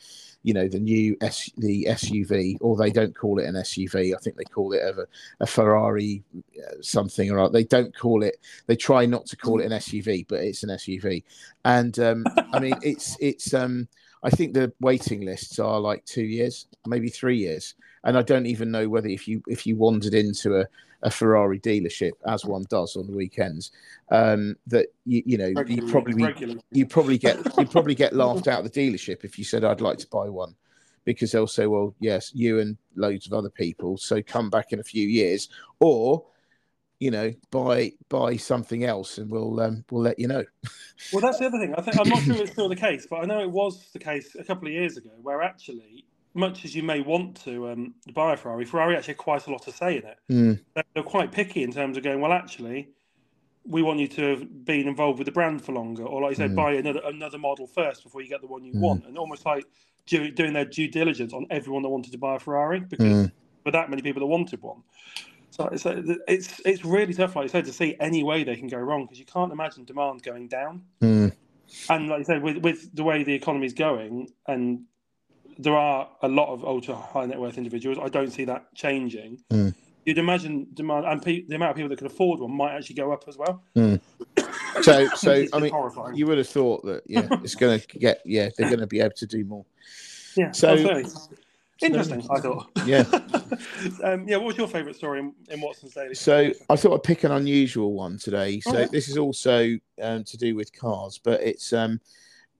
you 0.44 0.54
know, 0.54 0.68
the 0.68 0.80
new 0.80 1.16
S, 1.22 1.50
the 1.58 1.86
SUV, 1.90 2.58
or 2.60 2.76
they 2.76 2.92
don't 2.92 3.16
call 3.16 3.40
it 3.40 3.46
an 3.46 3.56
SUV. 3.56 4.14
I 4.14 4.20
think 4.20 4.36
they 4.36 4.44
call 4.44 4.74
it 4.74 4.82
a, 4.82 5.08
a 5.40 5.48
Ferrari 5.48 6.22
uh, 6.38 6.82
something 6.82 7.32
or 7.32 7.40
other. 7.40 7.54
They 7.54 7.64
don't 7.64 7.96
call 7.96 8.24
it. 8.24 8.38
They 8.68 8.76
try 8.76 9.06
not 9.06 9.26
to 9.28 9.38
call 9.38 9.62
it 9.62 9.66
an 9.66 9.72
SUV, 9.72 10.28
but 10.28 10.42
it's 10.42 10.64
an 10.64 10.70
SUV. 10.70 11.24
And 11.64 11.98
um, 12.00 12.26
I 12.52 12.60
mean, 12.60 12.76
it's 12.82 13.16
it's. 13.22 13.54
Um, 13.54 13.88
I 14.24 14.30
think 14.30 14.54
the 14.54 14.72
waiting 14.82 15.22
lists 15.22 15.58
are 15.58 15.80
like 15.80 16.06
two 16.06 16.22
years, 16.24 16.68
maybe 16.86 17.10
three 17.10 17.38
years, 17.38 17.74
and 18.04 18.18
I 18.18 18.22
don't 18.22 18.46
even 18.46 18.70
know 18.70 18.88
whether 18.90 19.08
if 19.08 19.28
you 19.28 19.42
if 19.48 19.66
you 19.66 19.78
wandered 19.78 20.14
into 20.14 20.60
a, 20.60 20.68
a 21.04 21.12
Ferrari 21.12 21.60
dealership, 21.60 22.12
as 22.28 22.46
one 22.46 22.66
does 22.70 22.96
on 22.96 23.08
the 23.08 23.16
weekends, 23.16 23.72
um, 24.12 24.56
that 24.68 24.88
you 25.06 25.24
you 25.26 25.38
know 25.38 25.54
you 25.68 25.88
probably 25.88 26.24
regularly. 26.24 26.62
you 26.72 26.86
probably 26.86 27.18
get 27.18 27.38
you 27.58 27.66
probably 27.66 27.96
get 27.96 28.14
laughed 28.14 28.48
out 28.48 28.64
of 28.64 28.72
the 28.72 28.80
dealership 28.80 29.24
if 29.24 29.38
you 29.38 29.44
said 29.44 29.64
I'd 29.64 29.82
like 29.82 29.98
to 30.00 30.08
buy 30.08 30.30
one, 30.30 30.56
because 31.06 31.32
they'll 31.32 31.48
say, 31.48 31.68
well, 31.68 31.96
yes, 32.00 32.32
you 32.34 32.60
and 32.60 32.78
loads 32.96 33.28
of 33.28 33.34
other 33.34 33.50
people. 33.50 33.98
So 33.98 34.22
come 34.22 34.50
back 34.50 34.74
in 34.74 34.80
a 34.80 34.84
few 34.84 35.08
years, 35.08 35.50
or 35.80 36.26
you 37.02 37.10
know, 37.10 37.34
buy 37.50 37.92
buy 38.10 38.38
something 38.38 38.84
else, 38.84 39.18
and 39.18 39.30
we'll 39.32 39.60
um, 39.60 39.84
we'll 39.90 40.04
let 40.04 40.20
you 40.20 40.28
know. 40.28 40.46
well, 41.12 41.22
that's 41.22 41.40
the 41.40 41.48
other 41.48 41.58
thing. 41.58 41.74
I 41.76 41.82
think 41.82 42.00
I'm 42.00 42.08
not 42.08 42.22
sure 42.22 42.36
it's 42.36 42.52
still 42.52 42.70
the 42.70 42.76
case, 42.88 43.08
but 43.10 43.18
I 43.18 43.26
know 43.26 43.40
it 43.40 43.50
was 43.50 43.90
the 43.92 44.00
case 44.00 44.36
a 44.40 44.44
couple 44.44 44.68
of 44.68 44.74
years 44.74 44.98
ago, 44.98 45.10
where 45.22 45.42
actually, 45.42 46.06
much 46.34 46.66
as 46.66 46.76
you 46.76 46.84
may 46.84 47.02
want 47.02 47.36
to 47.44 47.70
um, 47.70 47.94
buy 48.14 48.34
a 48.34 48.38
Ferrari, 48.38 48.66
Ferrari 48.66 48.96
actually 48.96 49.14
had 49.14 49.18
quite 49.18 49.48
a 49.48 49.52
lot 49.52 49.64
to 49.64 49.72
say 49.72 49.98
in 49.98 50.06
it. 50.06 50.18
Mm. 50.30 50.60
They're 50.94 51.04
quite 51.04 51.32
picky 51.32 51.64
in 51.64 51.72
terms 51.72 51.98
of 51.98 52.04
going. 52.04 52.22
Well, 52.22 52.32
actually, 52.32 52.90
we 53.66 53.82
want 53.82 54.00
you 54.00 54.08
to 54.08 54.22
have 54.30 54.66
been 54.66 54.88
involved 54.88 55.20
with 55.20 55.26
the 55.26 55.32
brand 55.32 55.64
for 55.64 55.74
longer, 55.74 56.04
or 56.04 56.22
like 56.22 56.32
you 56.32 56.36
say, 56.38 56.48
Mm. 56.48 56.56
buy 56.56 56.74
another 56.74 57.02
another 57.06 57.38
model 57.38 57.68
first 57.68 58.04
before 58.04 58.22
you 58.22 58.30
get 58.30 58.42
the 58.42 58.48
one 58.48 58.64
you 58.64 58.74
Mm. 58.74 58.80
want, 58.80 59.06
and 59.06 59.18
almost 59.18 59.46
like 59.46 59.66
do, 60.08 60.32
doing 60.32 60.54
their 60.54 60.66
due 60.66 60.88
diligence 60.88 61.34
on 61.34 61.46
everyone 61.50 61.84
that 61.84 61.90
wanted 61.90 62.12
to 62.12 62.18
buy 62.18 62.36
a 62.36 62.40
Ferrari 62.40 62.80
because 62.80 63.28
Mm. 63.28 63.32
for 63.64 63.72
that 63.72 63.90
many 63.90 64.02
people 64.02 64.22
that 64.22 64.28
wanted 64.28 64.62
one. 64.62 64.82
So 65.52 65.68
it's 65.68 65.86
it's 65.86 66.62
it's 66.66 66.86
really 66.86 67.14
tough, 67.14 67.36
like 67.36 67.44
you 67.44 67.50
said, 67.50 67.66
to 67.66 67.74
see 67.74 67.96
any 68.00 68.24
way 68.24 68.44
they 68.44 68.56
can 68.56 68.68
go 68.68 68.78
wrong 68.78 69.04
because 69.04 69.20
you 69.20 69.26
can't 69.26 69.52
imagine 69.52 69.84
demand 69.84 70.24
going 70.24 70.48
down. 70.48 70.84
Mm. 71.02 71.34
And 71.90 72.10
like 72.10 72.20
you 72.20 72.26
said, 72.26 72.42
with 72.42 72.58
with 72.58 72.96
the 72.96 73.04
way 73.04 73.24
the 73.24 73.34
economy 73.34 73.66
is 73.66 73.74
going, 73.74 74.30
and 74.48 74.86
there 75.62 75.78
are 75.78 76.10
a 76.24 76.28
lot 76.28 76.52
of 76.52 76.66
ultra 76.66 76.96
high 76.96 77.26
net 77.26 77.40
worth 77.40 77.58
individuals, 77.58 78.00
I 78.02 78.10
don't 78.10 78.32
see 78.32 78.46
that 78.46 78.74
changing. 78.74 79.44
Mm. 79.52 79.76
You'd 80.06 80.18
imagine 80.18 80.68
demand 80.74 81.06
and 81.06 81.22
pe- 81.22 81.46
the 81.46 81.56
amount 81.56 81.72
of 81.72 81.76
people 81.76 81.90
that 81.90 81.98
can 81.98 82.08
afford 82.08 82.40
one 82.40 82.52
might 82.52 82.76
actually 82.76 82.96
go 82.96 83.12
up 83.12 83.24
as 83.28 83.38
well. 83.38 83.62
So, 84.82 85.08
so 85.10 85.46
I 85.54 85.60
mean, 85.60 85.72
horrifying. 85.72 86.16
you 86.16 86.26
would 86.28 86.38
have 86.38 86.48
thought 86.48 86.84
that 86.86 87.04
yeah, 87.06 87.28
it's 87.44 87.56
going 87.56 87.80
to 87.80 87.88
get 88.00 88.22
yeah, 88.26 88.50
they're 88.58 88.70
going 88.70 88.80
to 88.80 88.88
be 88.88 89.02
able 89.02 89.14
to 89.18 89.28
do 89.28 89.44
more. 89.44 89.66
yeah, 90.36 90.52
so- 90.54 90.70
absolutely. 90.70 91.12
interesting. 91.82 92.28
I 92.32 92.40
thought. 92.40 92.70
Yeah. 92.86 93.04
um, 94.04 94.28
yeah. 94.28 94.38
What 94.38 94.46
was 94.46 94.58
your 94.58 94.68
favourite 94.70 94.96
story 94.96 95.20
in, 95.20 95.34
in 95.50 95.60
Watson's 95.62 95.94
Daily? 95.94 96.16
So 96.16 96.52
I 96.70 96.76
thought 96.78 96.94
I'd 96.96 97.04
pick 97.04 97.26
an 97.26 97.32
unusual 97.34 97.94
one 97.94 98.18
today. 98.18 98.60
So 98.62 98.72
Okay. 98.72 98.88
this 98.92 99.10
is 99.10 99.18
also 99.18 99.78
um, 100.02 100.24
to 100.24 100.38
do 100.38 100.56
with 100.56 100.74
cars, 100.74 101.20
but 101.22 101.42
it's 101.42 101.74
um, 101.74 102.00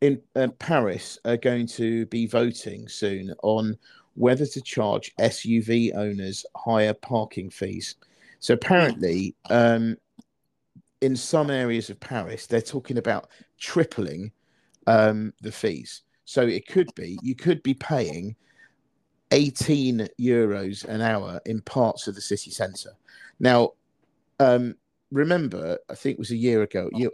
in 0.02 0.20
uh, 0.36 0.48
Paris 0.60 1.20
are 1.26 1.38
going 1.38 1.68
to 1.68 2.06
be 2.08 2.26
voting 2.26 2.88
soon 2.88 3.34
on 3.44 3.78
whether 4.16 4.46
to 4.46 4.62
charge 4.62 5.16
SUV 5.18 5.96
owners 5.96 6.46
higher 6.56 6.94
parking 6.94 7.50
fees. 7.50 7.96
So 8.40 8.56
apparently, 8.56 9.36
um, 9.50 9.96
in 11.02 11.16
some 11.16 11.50
areas 11.50 11.90
of 11.90 12.00
Paris, 12.00 12.48
they're 12.48 12.62
talking 12.62 12.98
about 12.98 13.30
tripling 13.60 14.32
um, 14.88 15.34
the 15.42 15.52
fees. 15.52 16.02
So 16.26 16.42
it 16.42 16.68
could 16.68 16.94
be 16.96 17.18
you 17.22 17.36
could 17.36 17.62
be 17.64 17.74
paying 17.74 18.36
18 19.32 20.08
euros 20.20 20.84
an 20.86 21.02
hour 21.02 21.40
in 21.46 21.62
parts 21.62 22.08
of 22.08 22.16
the 22.16 22.22
city 22.22 22.52
centre. 22.52 22.92
Now, 23.40 23.72
um, 24.40 24.76
remember, 25.12 25.78
I 25.90 25.96
think 25.96 26.16
it 26.16 26.20
was 26.20 26.32
a 26.32 26.36
year 26.36 26.64
ago. 26.64 26.90
You, 26.94 27.12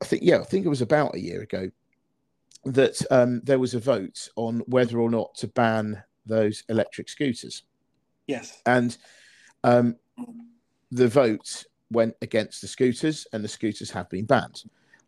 I 0.00 0.04
think, 0.04 0.22
yeah, 0.22 0.38
I 0.38 0.44
think 0.44 0.66
it 0.66 0.70
was 0.70 0.82
about 0.82 1.14
a 1.14 1.20
year 1.20 1.42
ago 1.42 1.70
that 2.64 3.02
um, 3.10 3.40
there 3.44 3.58
was 3.58 3.74
a 3.74 3.80
vote 3.80 4.28
on 4.36 4.60
whether 4.66 5.00
or 5.00 5.10
not 5.10 5.34
to 5.36 5.48
ban 5.48 6.02
those 6.26 6.62
electric 6.68 7.08
scooters, 7.08 7.62
yes. 8.26 8.62
and 8.66 8.96
um, 9.64 9.96
the 10.90 11.08
vote 11.08 11.64
went 11.90 12.14
against 12.22 12.60
the 12.60 12.68
scooters, 12.68 13.26
and 13.32 13.42
the 13.42 13.48
scooters 13.48 13.90
have 13.90 14.08
been 14.08 14.24
banned. 14.24 14.62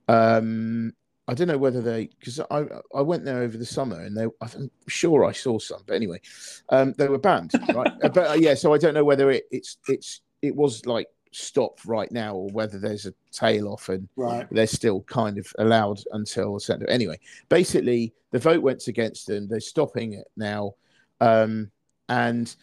Um, 0.08 0.92
I 1.26 1.34
don't 1.34 1.48
know 1.48 1.58
whether 1.58 1.80
they 1.80 2.10
because 2.18 2.40
I 2.50 2.66
I 2.94 3.00
went 3.00 3.24
there 3.24 3.38
over 3.38 3.56
the 3.56 3.64
summer 3.64 4.00
and 4.00 4.16
they 4.16 4.26
I'm 4.42 4.70
sure 4.88 5.24
I 5.24 5.32
saw 5.32 5.58
some, 5.58 5.80
but 5.86 5.94
anyway, 5.94 6.20
um, 6.68 6.92
they 6.98 7.08
were 7.08 7.18
banned, 7.18 7.52
right? 7.74 7.92
But 8.00 8.18
uh, 8.18 8.34
yeah, 8.34 8.54
so 8.54 8.74
I 8.74 8.78
don't 8.78 8.94
know 8.94 9.04
whether 9.04 9.30
it, 9.30 9.44
it's 9.50 9.78
it's 9.88 10.20
it 10.42 10.54
was 10.54 10.84
like 10.84 11.08
stopped 11.34 11.84
right 11.84 12.10
now 12.12 12.34
or 12.34 12.48
whether 12.50 12.78
there's 12.78 13.06
a 13.06 13.14
tail 13.32 13.68
off 13.68 13.88
and 13.88 14.08
Right. 14.16 14.46
they're 14.50 14.66
still 14.66 15.02
kind 15.02 15.36
of 15.38 15.46
allowed 15.58 16.00
until 16.12 16.58
certain 16.60 16.88
anyway 16.88 17.18
basically 17.48 18.12
the 18.30 18.38
vote 18.38 18.62
went 18.62 18.88
against 18.88 19.26
them. 19.28 19.46
They're 19.48 19.60
stopping 19.60 20.14
it 20.14 20.28
now. 20.36 20.74
Um 21.20 21.70
and 22.08 22.54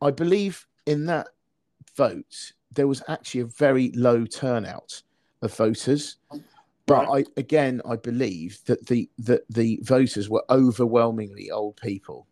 i 0.00 0.10
believe 0.10 0.66
in 0.86 1.04
that 1.06 1.28
vote 1.96 2.52
there 2.72 2.86
was 2.88 3.02
actually 3.08 3.40
a 3.42 3.46
very 3.46 3.90
low 3.92 4.24
turnout 4.24 5.02
of 5.42 5.54
voters. 5.54 6.16
But 6.86 7.06
i 7.10 7.24
again 7.36 7.82
i 7.84 7.96
believe 7.96 8.60
that 8.64 8.86
the 8.86 9.10
that 9.18 9.42
the 9.50 9.78
voters 9.82 10.30
were 10.30 10.44
overwhelmingly 10.48 11.50
old 11.50 11.76
people 11.76 12.26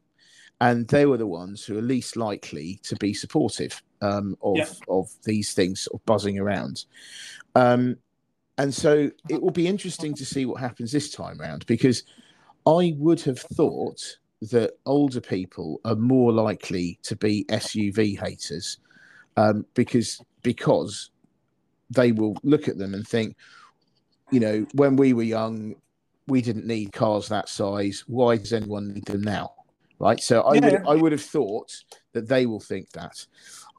and 0.60 0.88
they 0.88 1.06
were 1.06 1.18
the 1.18 1.26
ones 1.26 1.64
who 1.64 1.78
are 1.78 1.82
least 1.82 2.16
likely 2.16 2.80
to 2.82 2.96
be 2.96 3.12
supportive 3.12 3.82
um, 4.00 4.36
of 4.42 4.56
Yeah. 4.58 4.68
of 4.88 5.10
these 5.24 5.52
things 5.52 5.82
sort 5.82 6.00
of 6.00 6.06
buzzing 6.06 6.38
around. 6.38 6.84
Um, 7.54 7.96
and 8.58 8.72
so 8.72 9.10
it 9.28 9.42
will 9.42 9.50
be 9.50 9.66
interesting 9.68 10.14
to 10.14 10.24
see 10.24 10.46
what 10.46 10.60
happens 10.60 10.90
this 10.90 11.10
time 11.10 11.38
round 11.38 11.66
because 11.66 12.04
I 12.66 12.94
would 12.96 13.20
have 13.22 13.38
thought 13.38 14.00
that 14.42 14.72
older 14.86 15.20
people 15.20 15.80
are 15.84 15.94
more 15.94 16.32
likely 16.32 16.98
to 17.02 17.16
be 17.16 17.44
SUV 17.50 18.18
haters 18.18 18.78
um, 19.36 19.66
because 19.74 20.20
because 20.42 21.10
they 21.90 22.12
will 22.12 22.36
look 22.42 22.66
at 22.68 22.78
them 22.78 22.94
and 22.94 23.06
think, 23.06 23.36
you 24.32 24.40
know, 24.40 24.66
when 24.72 24.96
we 24.96 25.12
were 25.12 25.22
young, 25.22 25.76
we 26.26 26.40
didn't 26.40 26.66
need 26.66 26.92
cars 26.92 27.28
that 27.28 27.48
size. 27.48 28.04
Why 28.06 28.36
does 28.38 28.52
anyone 28.52 28.88
need 28.94 29.04
them 29.04 29.22
now? 29.22 29.55
Right. 29.98 30.20
So 30.20 30.42
I 30.42 30.58
would 30.58 30.86
I 30.86 30.94
would 30.94 31.12
have 31.12 31.22
thought 31.22 31.82
that 32.12 32.28
they 32.28 32.46
will 32.46 32.60
think 32.60 32.90
that. 32.90 33.26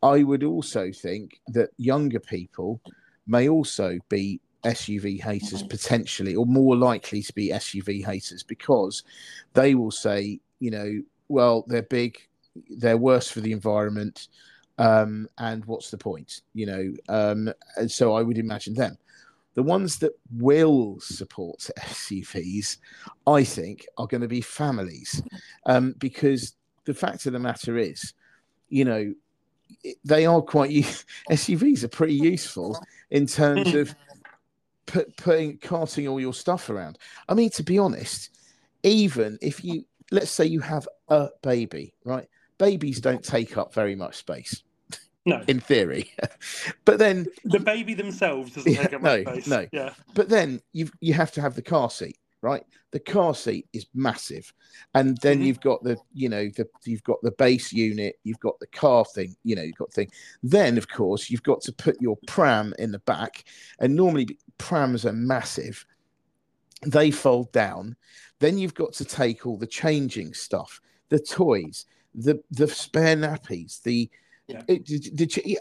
I 0.03 0.23
would 0.23 0.43
also 0.43 0.91
think 0.91 1.39
that 1.47 1.69
younger 1.77 2.19
people 2.19 2.81
may 3.27 3.49
also 3.49 3.99
be 4.09 4.39
SUV 4.63 5.21
haters 5.21 5.63
potentially, 5.63 6.35
or 6.35 6.45
more 6.45 6.75
likely 6.75 7.21
to 7.21 7.33
be 7.33 7.49
SUV 7.49 8.03
haters 8.03 8.43
because 8.43 9.03
they 9.53 9.75
will 9.75 9.91
say, 9.91 10.39
you 10.59 10.71
know, 10.71 11.01
well, 11.29 11.63
they're 11.67 11.83
big, 11.83 12.17
they're 12.69 12.97
worse 12.97 13.29
for 13.29 13.41
the 13.41 13.51
environment, 13.51 14.27
um, 14.77 15.27
and 15.37 15.65
what's 15.65 15.89
the 15.89 15.97
point, 15.97 16.41
you 16.53 16.65
know? 16.65 16.93
Um, 17.09 17.53
and 17.75 17.89
so 17.89 18.13
I 18.13 18.21
would 18.21 18.37
imagine 18.37 18.73
them. 18.73 18.97
The 19.57 19.63
ones 19.63 19.97
that 19.99 20.11
will 20.31 20.99
support 20.99 21.67
SUVs, 21.79 22.77
I 23.25 23.43
think, 23.43 23.87
are 23.97 24.05
going 24.05 24.21
to 24.21 24.27
be 24.27 24.39
families, 24.39 25.23
um, 25.65 25.95
because 25.97 26.53
the 26.85 26.93
fact 26.93 27.25
of 27.25 27.33
the 27.33 27.39
matter 27.39 27.75
is, 27.75 28.13
you 28.69 28.85
know, 28.85 29.15
they 30.05 30.27
are 30.27 30.43
quite 30.43 30.69
SUVs 31.31 31.83
are 31.83 31.87
pretty 31.87 32.13
useful 32.13 32.79
in 33.09 33.25
terms 33.25 33.73
of 33.73 33.95
put, 34.85 35.17
putting 35.17 35.57
carting 35.57 36.07
all 36.07 36.19
your 36.19 36.35
stuff 36.35 36.69
around. 36.69 36.99
I 37.27 37.33
mean, 37.33 37.49
to 37.49 37.63
be 37.63 37.79
honest, 37.79 38.29
even 38.83 39.39
if 39.41 39.63
you 39.63 39.85
let's 40.11 40.29
say 40.29 40.45
you 40.45 40.59
have 40.59 40.87
a 41.07 41.29
baby, 41.41 41.95
right? 42.05 42.27
Babies 42.59 43.01
don't 43.01 43.23
take 43.23 43.57
up 43.57 43.73
very 43.73 43.95
much 43.95 44.17
space 44.17 44.61
No. 45.27 45.43
in 45.47 45.59
theory, 45.59 46.09
but 46.85 46.99
then 46.99 47.27
The 47.43 47.59
baby 47.59 47.93
themselves 47.93 48.53
doesn't 48.53 48.71
Yeah, 48.71 48.83
take 48.83 48.93
up 48.93 49.01
much 49.01 49.25
no, 49.25 49.31
space. 49.33 49.47
no. 49.47 49.67
Yeah. 49.73 49.93
but 50.13 50.29
then 50.29 50.61
you 50.71 50.89
you 51.01 51.13
have 51.13 51.31
to 51.33 51.41
have 51.41 51.53
the 51.55 51.61
car 51.61 51.89
seat 51.89 52.17
right 52.41 52.63
the 52.91 52.99
car 52.99 53.33
seat 53.35 53.67
is 53.73 53.87
massive 53.95 54.53
and 54.93 55.17
then 55.23 55.39
Mhm. 55.41 55.45
you've 55.47 55.59
got 55.59 55.83
the 55.83 55.97
you 56.13 56.29
know 56.29 56.47
the 56.55 56.67
you've 56.85 57.03
got 57.03 57.17
the 57.23 57.31
base 57.31 57.73
unit 57.73 58.15
you've 58.23 58.39
got 58.39 58.57
the 58.59 58.67
car 58.67 59.03
thing 59.05 59.35
you 59.43 59.55
know 59.55 59.63
you've 59.63 59.75
got 59.75 59.91
thing 59.91 60.09
then 60.43 60.77
of 60.77 60.87
course 60.87 61.29
you've 61.31 61.41
got 61.43 61.61
to 61.61 61.73
put 61.73 61.99
your 61.99 62.15
pram 62.27 62.73
in 62.77 62.91
the 62.91 62.99
back 62.99 63.43
and 63.79 63.95
normally 63.95 64.27
prams 64.59 65.03
are 65.03 65.13
massive 65.13 65.83
they 66.85 67.09
fold 67.11 67.51
down 67.51 67.95
then 68.39 68.57
you've 68.59 68.75
got 68.75 68.93
to 68.93 69.03
take 69.03 69.47
all 69.47 69.57
the 69.57 69.65
changing 69.67 70.31
stuff 70.33 70.79
the 71.09 71.19
toys 71.19 71.85
the 72.13 72.39
the 72.51 72.67
spare 72.67 73.15
nappies 73.17 73.81
the 73.81 74.07
Yeah. 74.47 74.61
it, 74.67 74.85
the, 74.85 74.99
the, 75.13 75.59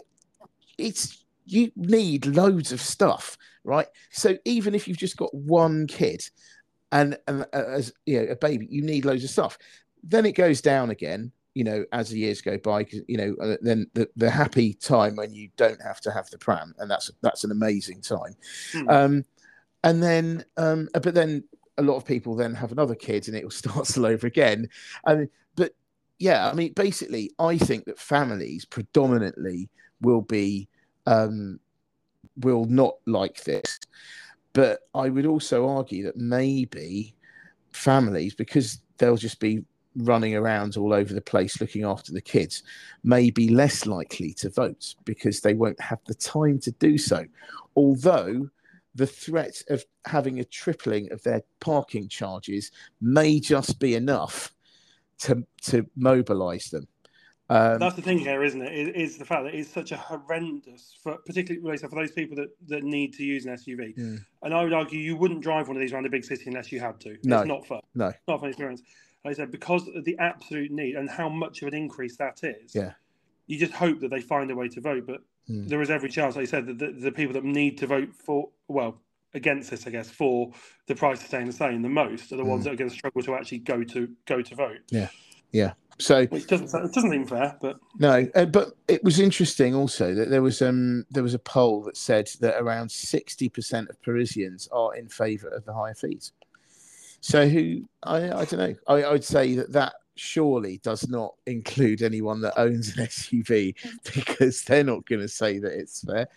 it's 0.77 1.25
you 1.45 1.71
need 1.75 2.25
loads 2.25 2.71
of 2.71 2.81
stuff 2.81 3.37
right 3.63 3.87
so 4.11 4.37
even 4.45 4.75
if 4.75 4.87
you've 4.87 4.97
just 4.97 5.17
got 5.17 5.33
one 5.33 5.87
kid 5.87 6.21
and, 6.91 7.17
and 7.27 7.45
uh, 7.53 7.63
as 7.67 7.93
you 8.05 8.19
know 8.21 8.31
a 8.31 8.35
baby 8.35 8.67
you 8.69 8.81
need 8.81 9.05
loads 9.05 9.23
of 9.23 9.29
stuff 9.29 9.57
then 10.03 10.25
it 10.25 10.33
goes 10.33 10.61
down 10.61 10.89
again 10.89 11.31
you 11.53 11.63
know 11.63 11.83
as 11.91 12.09
the 12.09 12.19
years 12.19 12.41
go 12.41 12.57
by 12.57 12.83
'cause, 12.83 13.01
you 13.07 13.17
know 13.17 13.35
uh, 13.41 13.57
then 13.61 13.87
the, 13.93 14.07
the 14.15 14.29
happy 14.29 14.73
time 14.73 15.15
when 15.15 15.33
you 15.33 15.49
don't 15.57 15.81
have 15.81 15.99
to 16.01 16.11
have 16.11 16.29
the 16.29 16.37
pram 16.37 16.73
and 16.79 16.89
that's 16.89 17.11
that's 17.21 17.43
an 17.43 17.51
amazing 17.51 18.01
time 18.01 18.35
Hmm. 18.71 18.89
um 18.89 19.25
and 19.83 20.01
then 20.01 20.45
um 20.57 20.87
but 20.93 21.13
then 21.13 21.43
a 21.77 21.81
lot 21.83 21.95
of 21.95 22.05
people 22.05 22.35
then 22.35 22.53
have 22.55 22.71
another 22.71 22.95
kid 22.95 23.27
and 23.27 23.35
it 23.37 23.43
will 23.43 23.51
start 23.63 23.97
all 23.97 24.05
over 24.05 24.27
again 24.27 24.69
and 25.05 25.29
but 25.55 25.73
yeah 26.19 26.49
i 26.49 26.53
mean 26.53 26.73
basically 26.73 27.31
i 27.39 27.57
think 27.57 27.85
that 27.85 27.99
families 27.99 28.65
predominantly 28.65 29.69
will 30.01 30.21
be 30.21 30.67
um 31.05 31.59
will 32.37 32.65
not 32.65 32.95
like 33.05 33.43
this 33.43 33.79
but 34.53 34.81
i 34.93 35.09
would 35.09 35.25
also 35.25 35.67
argue 35.67 36.03
that 36.03 36.17
maybe 36.17 37.15
families 37.71 38.33
because 38.33 38.81
they'll 38.97 39.17
just 39.17 39.39
be 39.39 39.63
running 39.97 40.35
around 40.35 40.77
all 40.77 40.93
over 40.93 41.13
the 41.13 41.21
place 41.21 41.59
looking 41.59 41.83
after 41.83 42.13
the 42.13 42.21
kids 42.21 42.63
may 43.03 43.29
be 43.29 43.49
less 43.49 43.85
likely 43.85 44.33
to 44.33 44.49
vote 44.49 44.95
because 45.05 45.41
they 45.41 45.53
won't 45.53 45.79
have 45.81 45.99
the 46.05 46.13
time 46.13 46.59
to 46.59 46.71
do 46.73 46.97
so. 46.97 47.25
Although 47.75 48.49
the 48.95 49.07
threat 49.07 49.61
of 49.69 49.83
having 50.05 50.39
a 50.39 50.45
tripling 50.45 51.11
of 51.11 51.21
their 51.23 51.41
parking 51.59 52.07
charges 52.07 52.71
may 53.01 53.39
just 53.39 53.79
be 53.79 53.95
enough 53.95 54.53
to 55.19 55.45
to 55.63 55.85
mobilize 55.95 56.69
them. 56.69 56.87
Um, 57.49 57.79
That's 57.79 57.95
the 57.95 58.01
thing 58.01 58.19
here, 58.19 58.43
isn't 58.43 58.61
it? 58.61 58.73
Is, 58.73 59.11
is 59.13 59.17
the 59.17 59.25
fact 59.25 59.45
that 59.45 59.55
it's 59.55 59.69
such 59.69 59.93
a 59.93 59.97
horrendous, 59.97 60.97
for 61.01 61.17
particularly 61.25 61.77
for 61.77 61.87
those 61.87 62.11
people 62.11 62.35
that, 62.35 62.49
that 62.67 62.83
need 62.83 63.13
to 63.13 63.23
use 63.23 63.45
an 63.45 63.55
SUV. 63.55 63.97
Mm. 63.97 64.25
And 64.43 64.53
I 64.53 64.63
would 64.63 64.73
argue 64.73 64.99
you 64.99 65.15
wouldn't 65.15 65.41
drive 65.41 65.69
one 65.69 65.77
of 65.77 65.81
these 65.81 65.93
around 65.93 66.05
a 66.05 66.09
big 66.09 66.25
city 66.25 66.43
unless 66.47 66.71
you 66.71 66.81
had 66.81 66.99
to. 67.01 67.17
No, 67.23 67.39
it's 67.39 67.47
not 67.47 67.65
fun. 67.65 67.79
No, 67.95 68.11
not 68.27 68.41
fun 68.41 68.49
experience. 68.49 68.81
Like 69.23 69.31
I 69.31 69.35
said, 69.35 69.51
because 69.51 69.87
of 69.87 70.03
the 70.03 70.17
absolute 70.19 70.71
need 70.71 70.95
and 70.95 71.09
how 71.09 71.29
much 71.29 71.61
of 71.61 71.69
an 71.69 71.73
increase 71.73 72.17
that 72.17 72.43
is. 72.43 72.75
Yeah. 72.75 72.93
You 73.47 73.57
just 73.57 73.73
hope 73.73 74.01
that 74.01 74.09
they 74.09 74.19
find 74.19 74.51
a 74.51 74.55
way 74.55 74.67
to 74.67 74.81
vote, 74.81 75.05
but 75.07 75.21
mm. 75.49 75.69
there 75.69 75.81
is 75.81 75.89
every 75.89 76.09
chance, 76.09 76.35
like 76.35 76.43
you 76.43 76.47
said, 76.47 76.65
that 76.67 76.79
the, 76.79 76.91
the 76.91 77.11
people 77.13 77.33
that 77.33 77.45
need 77.45 77.77
to 77.77 77.87
vote 77.87 78.09
for, 78.13 78.49
well, 78.67 79.01
against 79.37 79.69
this, 79.69 79.87
I 79.87 79.91
guess, 79.91 80.09
for 80.09 80.51
the 80.87 80.95
price 80.95 81.21
of 81.21 81.27
staying 81.27 81.47
the 81.47 81.53
same, 81.53 81.81
the 81.81 81.89
most 81.89 82.31
are 82.31 82.37
the 82.37 82.43
mm. 82.43 82.47
ones 82.47 82.65
that 82.65 82.73
are 82.73 82.75
going 82.75 82.89
to 82.89 82.95
struggle 82.95 83.21
to 83.23 83.35
actually 83.35 83.59
go 83.59 83.83
to 83.83 84.09
go 84.25 84.41
to 84.41 84.55
vote. 84.55 84.79
Yeah, 84.89 85.09
yeah. 85.51 85.73
So 85.99 86.25
which 86.27 86.47
doesn't 86.47 86.67
it 86.67 86.93
doesn't 86.93 87.09
seem 87.09 87.25
fair, 87.25 87.57
but 87.59 87.79
no. 87.97 88.27
Uh, 88.35 88.45
but 88.45 88.73
it 88.87 89.03
was 89.03 89.19
interesting 89.19 89.73
also 89.73 90.13
that 90.13 90.29
there 90.29 90.43
was 90.43 90.61
um 90.61 91.05
there 91.09 91.23
was 91.23 91.33
a 91.33 91.39
poll 91.39 91.83
that 91.83 91.97
said 91.97 92.29
that 92.41 92.61
around 92.61 92.91
sixty 92.91 93.49
percent 93.49 93.89
of 93.89 94.01
Parisians 94.03 94.67
are 94.71 94.95
in 94.95 95.07
favour 95.07 95.47
of 95.49 95.65
the 95.65 95.73
higher 95.73 95.95
fees. 95.95 96.33
So 97.21 97.47
who 97.47 97.87
I 98.03 98.25
I 98.25 98.45
don't 98.45 98.57
know. 98.57 98.75
I 98.87 99.05
I'd 99.05 99.23
say 99.23 99.55
that 99.55 99.71
that 99.73 99.93
surely 100.15 100.79
does 100.83 101.07
not 101.07 101.33
include 101.47 102.01
anyone 102.01 102.41
that 102.41 102.59
owns 102.59 102.95
an 102.97 103.05
SUV 103.05 103.75
because 104.15 104.63
they're 104.63 104.83
not 104.83 105.05
going 105.05 105.21
to 105.21 105.27
say 105.27 105.57
that 105.59 105.73
it's 105.73 106.03
fair. 106.03 106.27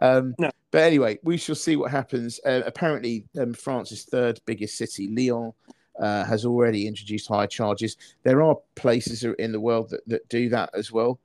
Um, 0.00 0.34
no. 0.38 0.50
But 0.70 0.82
anyway, 0.82 1.18
we 1.22 1.36
shall 1.36 1.54
see 1.54 1.76
what 1.76 1.90
happens. 1.90 2.40
Uh, 2.44 2.62
apparently, 2.64 3.24
um, 3.38 3.54
France's 3.54 4.04
third 4.04 4.40
biggest 4.46 4.76
city, 4.78 5.08
Lyon, 5.08 5.52
uh, 5.98 6.24
has 6.24 6.44
already 6.44 6.86
introduced 6.86 7.28
higher 7.28 7.46
charges. 7.46 7.96
There 8.22 8.42
are 8.42 8.56
places 8.74 9.24
in 9.24 9.52
the 9.52 9.60
world 9.60 9.90
that, 9.90 10.06
that 10.06 10.28
do 10.28 10.48
that 10.50 10.70
as 10.74 10.92
well. 10.92 11.18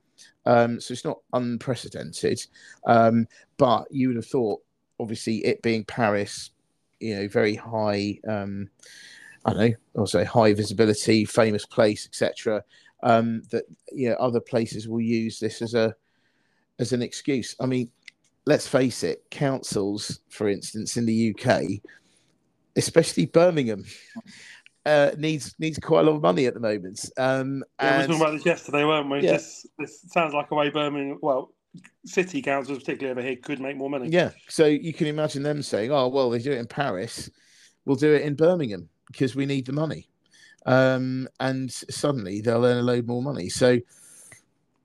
Um, 0.46 0.80
so 0.80 0.94
it's 0.94 1.06
not 1.06 1.20
unprecedented. 1.34 2.46
Um, 2.86 3.28
but 3.58 3.86
you 3.92 4.08
would 4.08 4.18
have 4.18 4.28
thought, 4.28 4.62
obviously, 5.00 5.46
it 5.46 5.62
being 5.62 5.84
Paris, 5.84 6.52
you 7.00 7.16
know, 7.16 7.28
very 7.28 7.56
high. 7.56 8.20
Um, 8.28 8.70
I 9.46 9.54
don't 9.54 9.70
know, 9.70 9.76
also 9.96 10.26
high 10.26 10.54
visibility, 10.54 11.24
famous 11.24 11.66
place, 11.66 12.08
etc. 12.08 12.64
Um, 13.04 13.44
that 13.52 13.66
you 13.92 14.10
know, 14.10 14.16
other 14.16 14.40
places 14.40 14.88
will 14.88 15.02
use 15.02 15.40
this 15.40 15.62
as 15.62 15.76
a 15.76 15.96
as 16.80 16.94
an 16.94 17.02
excuse. 17.02 17.56
I 17.60 17.68
mean, 17.68 17.90
let's 18.46 18.68
face 18.68 19.04
it, 19.04 19.24
councils, 19.32 20.20
for 20.30 20.50
instance, 20.50 20.98
in 20.98 21.06
the 21.06 21.36
UK, 21.36 21.82
especially 22.76 23.26
Birmingham, 23.26 23.86
uh, 24.86 25.12
needs 25.18 25.56
needs 25.60 25.80
quite 25.80 26.02
a 26.02 26.04
lot 26.04 26.16
of 26.16 26.22
money 26.22 26.46
at 26.46 26.54
the 26.54 26.60
moment. 26.60 27.10
Um, 27.18 27.64
yeah, 27.82 28.02
and... 28.02 28.08
we 28.10 28.14
were 28.14 28.20
talking 28.20 28.22
about 28.22 28.38
this 28.38 28.46
yesterday, 28.46 28.86
weren't 28.86 29.10
we? 29.10 29.22
Yeah. 29.22 29.34
Just, 29.34 29.68
this 29.80 30.02
sounds 30.08 30.34
like 30.34 30.52
a 30.52 30.56
way 30.56 30.70
Birmingham, 30.70 31.20
well, 31.22 31.52
city 32.06 32.42
councils, 32.42 32.80
particularly 32.80 33.12
over 33.12 33.28
here, 33.28 33.36
could 33.38 33.60
make 33.60 33.78
more 33.78 33.90
money. 33.90 34.10
Yeah, 34.10 34.32
so 34.48 34.66
you 34.66 34.94
can 34.94 35.08
imagine 35.08 35.44
them 35.44 35.62
saying, 35.62 35.92
"Oh, 35.92 36.08
well, 36.08 36.30
they 36.30 36.40
do 36.40 36.52
it 36.52 36.60
in 36.60 36.68
Paris, 36.68 37.30
we'll 37.86 37.96
do 37.96 38.14
it 38.14 38.22
in 38.22 38.36
Birmingham." 38.36 38.90
because 39.08 39.36
we 39.36 39.46
need 39.46 39.66
the 39.66 39.74
money. 39.74 40.10
Um, 40.66 41.28
and 41.40 41.72
suddenly 41.72 42.42
they'll 42.42 42.66
earn 42.66 42.78
a 42.78 42.82
load 42.82 43.08
more 43.08 43.22
money. 43.22 43.50
So 43.50 43.80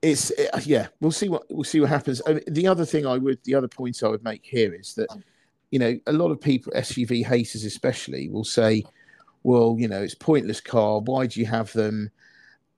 it's 0.01 0.31
uh, 0.31 0.59
yeah, 0.63 0.87
we'll 0.99 1.11
see 1.11 1.29
what 1.29 1.43
we'll 1.49 1.63
see 1.63 1.79
what 1.79 1.89
happens. 1.89 2.21
I 2.25 2.33
mean, 2.33 2.43
the 2.47 2.67
other 2.67 2.85
thing 2.85 3.05
I 3.05 3.17
would, 3.17 3.39
the 3.43 3.55
other 3.55 3.67
point 3.67 4.01
I 4.03 4.07
would 4.07 4.23
make 4.23 4.43
here 4.43 4.73
is 4.73 4.95
that 4.95 5.09
you 5.69 5.79
know 5.79 5.99
a 6.07 6.13
lot 6.13 6.31
of 6.31 6.41
people, 6.41 6.73
SUV 6.75 7.25
haters 7.25 7.63
especially, 7.63 8.29
will 8.29 8.43
say, 8.43 8.83
well, 9.43 9.75
you 9.77 9.87
know, 9.87 10.01
it's 10.01 10.15
pointless 10.15 10.61
car. 10.61 10.99
Why 10.99 11.27
do 11.27 11.39
you 11.39 11.45
have 11.45 11.71
them? 11.73 12.09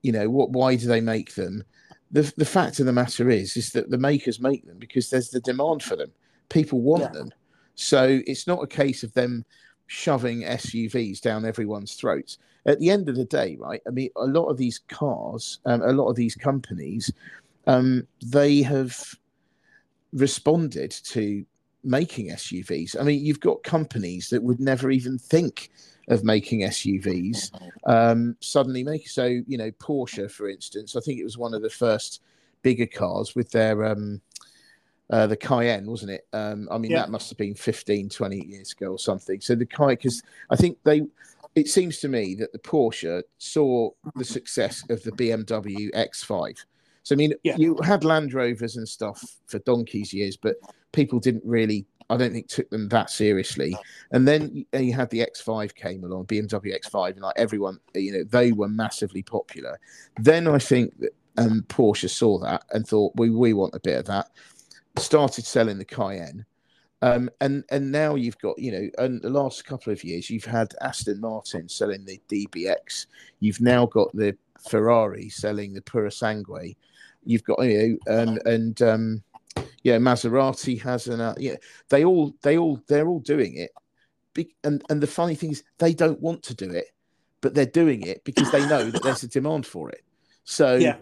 You 0.02 0.12
know, 0.12 0.30
what? 0.30 0.50
Why 0.52 0.76
do 0.76 0.88
they 0.88 1.02
make 1.02 1.36
them? 1.36 1.64
The 2.12 2.32
the 2.38 2.46
fact 2.46 2.80
of 2.80 2.86
the 2.86 2.94
matter 2.94 3.30
is, 3.30 3.56
is 3.56 3.72
that 3.72 3.90
the 3.90 3.98
makers 3.98 4.42
make 4.42 4.66
them 4.66 4.78
because 4.78 5.10
there's 5.10 5.30
the 5.30 5.40
demand 5.40 5.82
for 5.82 5.96
them. 5.96 6.12
People 6.50 6.82
want 6.82 7.04
yeah. 7.04 7.10
them. 7.10 7.32
So 7.76 8.22
it's 8.28 8.48
not 8.48 8.64
a 8.64 8.68
case 8.68 9.04
of 9.04 9.14
them 9.14 9.46
shoving 9.88 10.42
SUVs 10.42 11.22
down 11.22 11.46
everyone's 11.46 11.96
throats. 11.96 12.38
At 12.66 12.80
the 12.80 12.90
end 12.90 13.10
of 13.10 13.16
the 13.16 13.26
day, 13.26 13.58
right? 13.60 13.82
I 13.86 13.90
mean, 13.90 14.10
a 14.16 14.26
lot 14.26 14.46
of 14.46 14.58
these 14.58 14.80
cars, 14.88 15.60
um, 15.66 15.82
a 15.82 15.92
lot 15.92 16.10
of 16.10 16.16
these 16.16 16.36
companies, 16.36 17.12
um, 17.68 18.08
they 18.26 18.62
have 18.62 18.98
responded 20.14 20.92
to 20.92 21.46
making 21.84 22.30
SUVs. 22.30 22.96
I 23.00 23.04
mean, 23.04 23.26
you've 23.26 23.40
got 23.40 23.64
companies 23.64 24.30
that 24.30 24.42
would 24.42 24.60
never 24.60 24.92
even 24.92 25.18
think 25.18 25.70
of 26.08 26.24
making 26.24 26.62
SUVs 26.62 27.52
um, 27.86 28.36
suddenly 28.40 28.84
make. 28.84 29.10
So, 29.10 29.26
you 29.26 29.58
know, 29.58 29.72
Porsche, 29.72 30.30
for 30.30 30.50
instance, 30.50 30.96
I 30.96 31.02
think 31.02 31.20
it 31.20 31.24
was 31.24 31.38
one 31.38 31.54
of 31.54 31.62
the 31.62 31.70
first 31.70 32.22
bigger 32.62 32.86
cars 32.86 33.36
with 33.36 33.52
their 33.52 33.86
um, 33.86 34.22
uh, 35.14 35.28
the 35.28 35.38
Cayenne, 35.38 35.86
wasn't 35.86 36.10
it? 36.10 36.26
Um, 36.34 36.68
I 36.72 36.80
mean, 36.80 36.90
yeah. 36.90 37.02
that 37.02 37.12
must 37.12 37.30
have 37.30 37.38
been 37.38 37.54
15, 37.54 38.10
20 38.10 38.46
years 38.48 38.72
ago 38.72 38.88
or 38.88 38.98
something. 38.98 39.40
So 39.42 39.54
the 39.54 39.64
Cayenne, 39.64 39.90
because 39.90 40.24
I 40.50 40.56
think 40.56 40.80
they, 40.84 41.04
it 41.54 41.68
seems 41.68 42.00
to 42.00 42.08
me 42.08 42.34
that 42.34 42.52
the 42.52 42.58
Porsche 42.58 43.22
saw 43.38 43.92
the 44.16 44.26
success 44.26 44.84
of 44.90 45.04
the 45.04 45.12
BMW 45.12 45.92
X5. 45.94 46.66
So 47.04 47.14
I 47.14 47.18
mean, 47.18 47.36
yeah. 47.44 47.56
you 47.58 47.78
had 47.84 48.04
Land 48.04 48.34
Rovers 48.34 48.78
and 48.78 48.90
stuff 48.90 49.24
for 49.46 49.60
donkey's 49.60 50.14
years, 50.14 50.36
but 50.36 50.56
people 50.94 51.20
didn't 51.20 51.46
really, 51.46 51.86
I 52.10 52.18
don't 52.18 52.34
think, 52.34 52.48
took 52.48 52.72
them 52.72 52.90
that 52.90 53.12
seriously. 53.12 53.78
And 54.14 54.28
then 54.28 54.66
you 54.74 54.94
had 54.94 55.12
the 55.12 55.20
X5 55.20 55.76
came 55.76 56.04
along, 56.04 56.26
BMW 56.26 56.76
X5, 56.76 57.12
and 57.12 57.22
like 57.22 57.36
everyone, 57.38 57.78
you 57.94 58.14
know, 58.14 58.24
they 58.24 58.52
were 58.52 58.68
massively 58.68 59.22
popular. 59.22 59.80
Then 60.20 60.48
I 60.48 60.58
think 60.58 60.98
that 61.02 61.14
um, 61.38 61.66
Porsche 61.68 62.10
saw 62.10 62.40
that 62.40 62.64
and 62.72 62.88
thought, 62.88 63.14
we 63.16 63.30
we 63.30 63.54
want 63.54 63.76
a 63.76 63.80
bit 63.80 64.00
of 64.00 64.06
that 64.06 64.30
started 64.98 65.46
selling 65.46 65.78
the 65.78 65.86
Cayenne. 65.86 66.46
Um, 67.02 67.30
and 67.42 67.66
and 67.70 67.92
now 67.92 68.16
you've 68.16 68.38
got 68.38 68.58
you 68.58 68.72
know, 68.72 68.90
and 68.98 69.22
the 69.22 69.30
last 69.30 69.66
couple 69.66 69.92
of 69.92 70.04
years 70.06 70.30
you've 70.30 70.46
had 70.46 70.74
Aston 70.82 71.20
Martin 71.20 71.68
selling 71.68 72.06
the 72.06 72.22
DBX. 72.30 73.08
You've 73.42 73.60
now 73.60 73.86
got 73.88 74.16
the 74.16 74.38
Ferrari 74.70 75.28
selling 75.28 75.74
the 75.74 75.82
Purosangue. 75.82 76.76
You've 77.26 77.44
got 77.44 77.62
you 77.62 78.00
know, 78.08 78.14
and 78.22 78.48
and 78.48 78.82
um, 78.82 79.24
yeah, 79.84 79.98
Maserati 79.98 80.82
has 80.82 81.08
an 81.08 81.20
uh, 81.20 81.36
yeah. 81.38 81.58
They 81.90 82.06
all 82.06 82.34
they 82.42 82.58
all 82.58 82.80
they're 82.88 83.08
all 83.08 83.20
doing 83.20 83.58
it. 83.58 83.72
Be- 84.34 84.56
and 84.64 84.82
and 84.90 85.02
the 85.02 85.08
funny 85.08 85.36
thing 85.36 85.52
is 85.52 85.64
they 85.80 85.94
don't 85.94 86.22
want 86.22 86.42
to 86.44 86.56
do 86.56 86.72
it, 86.72 86.92
but 87.42 87.54
they're 87.54 87.66
doing 87.66 88.04
it 88.04 88.24
because 88.24 88.50
they 88.50 88.66
know 88.66 88.90
that 88.90 89.04
there's 89.04 89.24
a 89.24 89.28
demand 89.28 89.66
for 89.66 89.90
it. 89.90 90.06
So 90.46 90.76
yeah 90.76 90.96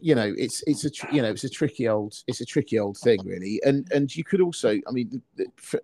you 0.00 0.14
know 0.14 0.34
it's 0.36 0.62
it's 0.66 0.84
a 0.84 0.90
you 1.14 1.22
know 1.22 1.30
it's 1.30 1.44
a 1.44 1.48
tricky 1.48 1.88
old 1.88 2.14
it's 2.26 2.40
a 2.40 2.44
tricky 2.44 2.78
old 2.78 2.96
thing 2.98 3.20
really. 3.24 3.60
And 3.64 3.86
and 3.92 4.14
you 4.14 4.24
could 4.24 4.40
also 4.40 4.78
i 4.88 4.90
mean 4.92 5.22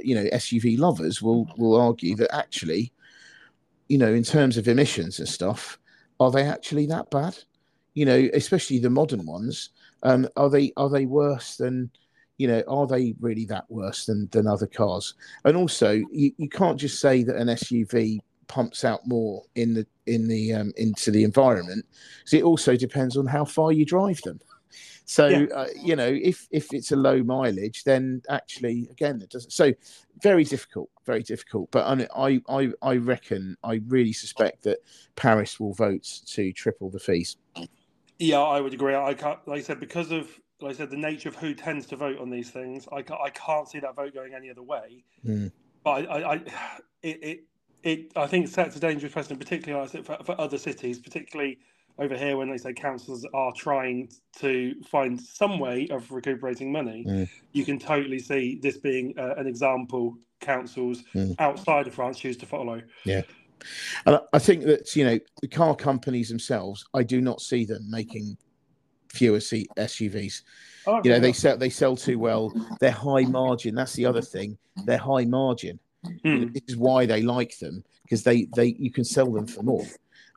you 0.01 0.15
know 0.15 0.25
suv 0.25 0.79
lovers 0.79 1.23
will 1.23 1.47
will 1.57 1.81
argue 1.81 2.17
that 2.17 2.35
actually 2.35 2.93
you 3.89 3.99
know 3.99 4.13
in 4.13 4.23
terms 4.23 4.57
of 4.57 4.69
emissions 4.69 5.19
and 5.19 5.29
stuff 5.29 5.79
are 6.21 6.31
they 6.31 6.45
actually 6.45 6.87
that 6.87 7.11
bad? 7.11 7.37
You 7.95 8.07
know 8.07 8.29
especially 8.35 8.79
the 8.79 8.91
modern 8.91 9.27
ones 9.27 9.71
um 10.03 10.29
are 10.37 10.51
they 10.51 10.73
are 10.77 10.89
they 10.89 11.07
worse 11.07 11.57
than 11.57 11.91
you 12.39 12.49
know 12.49 12.63
are 12.69 12.87
they 12.87 13.15
really 13.21 13.45
that 13.47 13.65
worse 13.71 14.07
than 14.07 14.29
than 14.33 14.47
other 14.47 14.67
cars? 14.67 15.15
And 15.45 15.57
also 15.57 15.93
you, 16.11 16.33
you 16.37 16.49
can't 16.49 16.79
just 16.79 17.01
say 17.01 17.23
that 17.25 17.37
an 17.37 17.49
suv 17.49 18.21
pumps 18.53 18.85
out 18.85 19.01
more 19.07 19.43
in 19.55 19.73
the 19.73 19.87
in 20.07 20.29
the 20.29 20.53
um, 20.53 20.75
into 20.77 21.11
the 21.11 21.25
environment 21.25 21.87
So 22.27 22.37
it 22.37 22.43
also 22.43 22.77
depends 22.77 23.17
on 23.17 23.27
how 23.27 23.47
far 23.47 23.73
you 23.73 23.87
drive 23.87 24.21
them. 24.23 24.41
So 25.05 25.27
yeah. 25.27 25.47
uh, 25.55 25.67
you 25.83 25.97
know 25.97 26.07
if 26.07 26.47
if 26.53 26.73
it's 26.73 26.93
a 26.93 26.97
low 26.97 27.25
mileage 27.25 27.83
then 27.83 28.23
actually 28.31 28.89
again 28.91 29.21
it 29.21 29.31
doesn't 29.31 29.51
so 29.51 29.73
very 30.23 30.45
difficult 30.45 30.89
very 31.05 31.25
difficult. 31.25 31.71
But 31.73 31.85
I, 32.15 32.41
I 32.49 32.71
i 32.81 32.95
reckon 32.97 33.57
i 33.65 33.75
really 33.89 34.13
suspect 34.13 34.63
that 34.63 34.79
paris 35.17 35.59
will 35.59 35.75
vote 35.75 36.07
to 36.35 36.53
triple 36.53 36.89
the 36.89 37.01
fees. 37.01 37.37
Yeah 38.21 38.41
i 38.57 38.61
would 38.61 38.75
agree. 38.75 38.95
I 38.95 39.15
can't 39.15 39.41
like 39.47 39.59
i 39.59 39.63
said 39.63 39.81
because 39.81 40.13
of 40.13 40.31
like 40.61 40.75
i 40.75 40.77
said 40.79 40.91
the 40.91 41.05
nature 41.11 41.29
of 41.29 41.37
who 41.37 41.53
tends 41.53 41.85
to 41.87 41.97
vote 41.97 42.19
on 42.21 42.31
these 42.31 42.51
things 42.51 42.87
i 42.93 43.03
can't, 43.03 43.21
I 43.21 43.31
can't 43.31 43.69
see 43.69 43.81
that 43.81 43.97
vote 43.97 44.15
going 44.15 44.33
any 44.35 44.51
other 44.51 44.63
way. 44.63 45.05
Mm. 45.27 45.51
but 45.85 45.91
i 45.91 46.01
i, 46.05 46.33
I 46.35 46.35
it, 47.03 47.19
it 47.31 47.39
it 47.83 48.13
I 48.17 48.27
think 48.27 48.49
sets 48.49 48.77
a 48.77 48.81
dangerous 48.81 49.13
precedent, 49.13 49.41
particularly 49.41 49.89
for, 50.03 50.17
for 50.25 50.41
other 50.41 50.59
cities, 50.59 50.99
particularly 50.99 51.59
over 51.99 52.17
here 52.17 52.37
when 52.37 52.51
they 52.51 52.57
say 52.57 52.73
councils 52.73 53.27
are 53.35 53.53
trying 53.53 54.11
to 54.39 54.75
find 54.85 55.21
some 55.21 55.59
way 55.59 55.87
of 55.91 56.11
recuperating 56.11 56.73
money. 56.73 57.05
Mm. 57.07 57.29
You 57.53 57.65
can 57.65 57.79
totally 57.79 58.19
see 58.19 58.59
this 58.63 58.79
being 58.79 59.15
uh, 59.19 59.35
an 59.37 59.47
example 59.47 60.17
councils 60.41 61.03
mm. 61.15 61.35
outside 61.39 61.87
of 61.87 61.95
France 61.95 62.19
choose 62.19 62.37
to 62.39 62.47
follow. 62.47 62.81
Yeah. 63.05 63.23
And 64.07 64.19
I 64.33 64.39
think 64.39 64.65
that 64.65 64.97
you 64.97 65.05
know 65.05 65.19
the 65.41 65.49
car 65.49 65.77
companies 65.77 66.29
themselves, 66.29 66.85
I 66.95 67.03
do 67.03 67.21
not 67.21 67.41
see 67.41 67.65
them 67.65 67.89
making 67.91 68.37
fewer 69.13 69.41
seat 69.41 69.69
SUVs. 69.77 70.43
Oh, 70.87 71.01
you 71.05 71.11
know, 71.11 71.21
they 71.21 71.33
sell 71.33 71.57
they 71.57 71.71
sell 71.71 71.95
too 71.97 72.19
well. 72.19 72.53
They're 72.81 72.91
high 72.91 73.23
margin. 73.23 73.75
That's 73.75 73.93
the 73.93 74.07
other 74.07 74.23
thing. 74.23 74.59
They're 74.85 74.99
high 74.99 75.27
margin. 75.27 75.79
Hmm. 76.25 76.53
This 76.53 76.63
is 76.69 76.77
why 76.77 77.07
they 77.07 77.23
like 77.23 77.59
them 77.59 77.85
because 78.03 78.23
they 78.23 78.47
they 78.57 78.77
you 78.79 78.91
can 78.91 79.05
sell 79.05 79.31
them 79.31 79.47
for 79.47 79.63
more. 79.63 79.87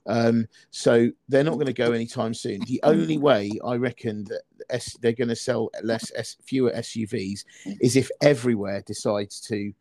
Um, 0.08 0.47
so 0.69 1.10
they're 1.30 1.43
not 1.43 1.56
going 1.56 1.65
to 1.65 1.73
go 1.73 1.91
anytime 1.91 2.34
soon. 2.34 2.60
The 2.62 2.80
only 2.84 3.17
way 3.17 3.51
I 3.65 3.75
reckon 3.75 4.23
that 4.25 4.43
S, 4.69 4.95
they're 5.01 5.13
going 5.13 5.30
to 5.30 5.36
sell 5.36 5.71
less 5.84 6.12
S, 6.15 6.38
fewer 6.45 6.71
SUVs 6.71 7.43
is 7.82 7.95
if 7.95 8.10
everywhere 8.21 8.84
decides 8.86 9.39
to 9.41 9.73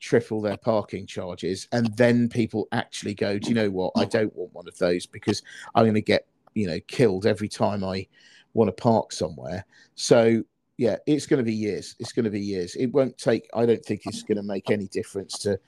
triple 0.00 0.40
their 0.40 0.56
parking 0.56 1.06
charges 1.06 1.68
and 1.72 1.94
then 1.96 2.28
people 2.28 2.66
actually 2.72 3.14
go, 3.14 3.38
do 3.38 3.48
you 3.48 3.54
know 3.54 3.70
what? 3.70 3.92
I 3.96 4.06
don't 4.06 4.34
want 4.34 4.54
one 4.54 4.68
of 4.68 4.78
those 4.78 5.04
because 5.06 5.42
I'm 5.74 5.84
going 5.84 5.94
to 5.94 6.00
get 6.00 6.26
you 6.54 6.66
know 6.66 6.80
killed 6.88 7.26
every 7.26 7.48
time 7.48 7.84
I 7.84 8.06
want 8.54 8.68
to 8.68 8.82
park 8.82 9.12
somewhere. 9.12 9.64
So 9.94 10.42
yeah, 10.78 10.96
it's 11.06 11.26
going 11.26 11.38
to 11.38 11.44
be 11.44 11.54
years. 11.54 11.96
It's 11.98 12.12
going 12.12 12.24
to 12.24 12.30
be 12.30 12.40
years. 12.40 12.76
It 12.76 12.86
won't 12.86 13.18
take. 13.18 13.48
I 13.52 13.66
don't 13.66 13.84
think 13.84 14.02
it's 14.06 14.22
going 14.22 14.36
to 14.36 14.44
make 14.44 14.70
any 14.70 14.86
difference 14.86 15.36
to 15.40 15.58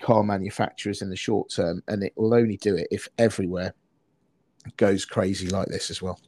car 0.00 0.22
manufacturers 0.22 1.00
in 1.00 1.08
the 1.08 1.16
short 1.16 1.50
term, 1.50 1.82
and 1.88 2.04
it 2.04 2.12
will 2.14 2.34
only 2.34 2.58
do 2.58 2.76
it 2.76 2.86
if 2.90 3.08
everywhere 3.18 3.74
goes 4.76 5.06
crazy 5.06 5.48
like 5.48 5.68
this 5.68 5.90
as 5.90 6.02
well. 6.02 6.20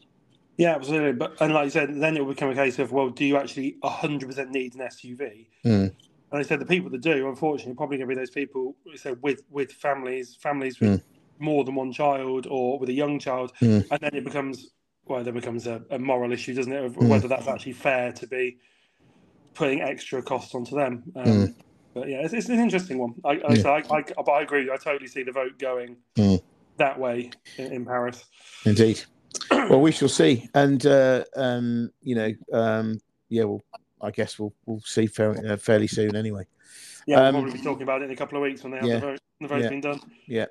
Yeah, 0.56 0.74
absolutely. 0.74 1.12
But 1.12 1.36
and 1.40 1.52
like 1.52 1.66
you 1.66 1.70
said, 1.70 1.94
then 2.00 2.16
it 2.16 2.24
will 2.24 2.32
become 2.32 2.48
a 2.48 2.54
case 2.54 2.78
of 2.78 2.90
well, 2.90 3.10
do 3.10 3.24
you 3.24 3.36
actually 3.36 3.76
100% 3.84 4.48
need 4.48 4.74
an 4.74 4.80
SUV? 4.80 5.46
Mm. 5.64 5.94
And 6.32 6.40
I 6.40 6.42
said 6.42 6.58
the 6.58 6.66
people 6.66 6.90
that 6.90 7.02
do, 7.02 7.28
unfortunately, 7.28 7.72
are 7.72 7.76
probably 7.76 7.98
going 7.98 8.08
to 8.08 8.14
be 8.14 8.18
those 8.18 8.30
people 8.30 8.74
so 8.96 9.14
with 9.20 9.42
with 9.50 9.72
families, 9.72 10.36
families 10.40 10.80
with 10.80 11.00
mm. 11.00 11.02
more 11.38 11.64
than 11.64 11.74
one 11.74 11.92
child 11.92 12.46
or 12.46 12.78
with 12.78 12.88
a 12.88 12.94
young 12.94 13.18
child, 13.18 13.52
mm. 13.60 13.86
and 13.90 14.00
then 14.00 14.14
it 14.14 14.24
becomes 14.24 14.70
well, 15.06 15.22
then 15.22 15.34
becomes 15.34 15.66
a, 15.66 15.82
a 15.90 15.98
moral 15.98 16.32
issue, 16.32 16.54
doesn't 16.54 16.72
it? 16.72 16.84
Of 16.84 16.94
mm. 16.94 17.08
whether 17.08 17.28
that's 17.28 17.46
actually 17.46 17.72
fair 17.72 18.12
to 18.12 18.26
be 18.26 18.58
putting 19.54 19.80
extra 19.80 20.22
costs 20.22 20.54
onto 20.54 20.76
them. 20.76 21.02
Um, 21.14 21.24
mm. 21.24 21.54
But 21.94 22.08
yeah, 22.08 22.18
it's, 22.18 22.34
it's, 22.34 22.48
an 22.48 22.58
interesting 22.58 22.98
one. 22.98 23.14
I, 23.24 23.30
I, 23.30 23.52
yeah. 23.54 23.68
I, 23.68 23.82
I, 23.90 24.02
but 24.02 24.30
I 24.30 24.42
agree. 24.42 24.70
I 24.70 24.76
totally 24.76 25.08
see 25.08 25.22
the 25.22 25.32
vote 25.32 25.58
going 25.58 25.96
mm. 26.16 26.42
that 26.76 26.98
way 26.98 27.30
in, 27.56 27.72
in, 27.72 27.84
Paris. 27.86 28.24
Indeed. 28.64 29.02
well, 29.50 29.80
we 29.80 29.92
shall 29.92 30.08
see, 30.08 30.48
and 30.54 30.84
uh, 30.86 31.24
um, 31.36 31.90
you 32.02 32.14
know, 32.14 32.32
um, 32.52 33.00
yeah, 33.28 33.44
well, 33.44 33.62
I 34.02 34.10
guess 34.10 34.38
we'll 34.38 34.52
we'll 34.66 34.80
see 34.80 35.06
fairly, 35.06 35.46
uh, 35.46 35.56
fairly 35.56 35.86
soon 35.86 36.16
anyway. 36.16 36.46
Yeah, 37.06 37.16
we'll 37.16 37.26
um, 37.26 37.34
probably 37.34 37.52
be 37.52 37.64
talking 37.64 37.82
about 37.82 38.02
it 38.02 38.06
in 38.06 38.10
a 38.10 38.16
couple 38.16 38.38
of 38.38 38.42
weeks 38.42 38.62
when 38.62 38.72
they 38.72 38.78
have 38.78 38.86
yeah, 38.86 38.94
the 38.94 39.00
vote. 39.00 39.20
The 39.40 39.48
vote's 39.48 39.62
yeah, 39.64 39.68
been 39.68 39.80
done. 39.80 40.00
Yeah. 40.26 40.46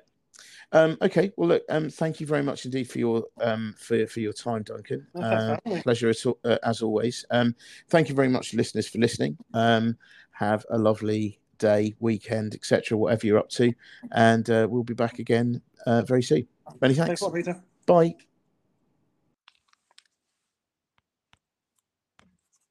Um, 0.72 0.98
okay, 1.00 1.32
well, 1.36 1.48
look, 1.48 1.62
um, 1.68 1.90
thank 1.90 2.20
you 2.20 2.26
very 2.26 2.42
much 2.42 2.64
indeed 2.64 2.84
for 2.90 2.98
your 2.98 3.24
um, 3.40 3.74
for 3.78 4.06
for 4.06 4.20
your 4.20 4.32
time, 4.32 4.62
Duncan. 4.62 5.06
Uh, 5.20 5.56
pleasure 5.82 6.08
as, 6.08 6.26
uh, 6.44 6.58
as 6.62 6.82
always. 6.82 7.24
Um, 7.30 7.54
thank 7.88 8.08
you 8.08 8.14
very 8.14 8.28
much, 8.28 8.52
listeners, 8.52 8.88
for 8.88 8.98
listening. 8.98 9.36
Um, 9.54 9.96
have 10.32 10.66
a 10.70 10.78
lovely 10.78 11.40
day, 11.58 11.94
weekend, 12.00 12.54
etc., 12.54 12.98
whatever 12.98 13.26
you're 13.26 13.38
up 13.38 13.48
to, 13.50 13.72
and 14.12 14.48
uh, 14.50 14.66
we'll 14.68 14.82
be 14.82 14.94
back 14.94 15.18
again 15.18 15.62
uh, 15.86 16.02
very 16.02 16.22
soon. 16.22 16.46
Many 16.80 16.94
thanks. 16.94 17.20
thanks 17.20 17.46
lot, 17.46 17.62
Bye. 17.86 18.16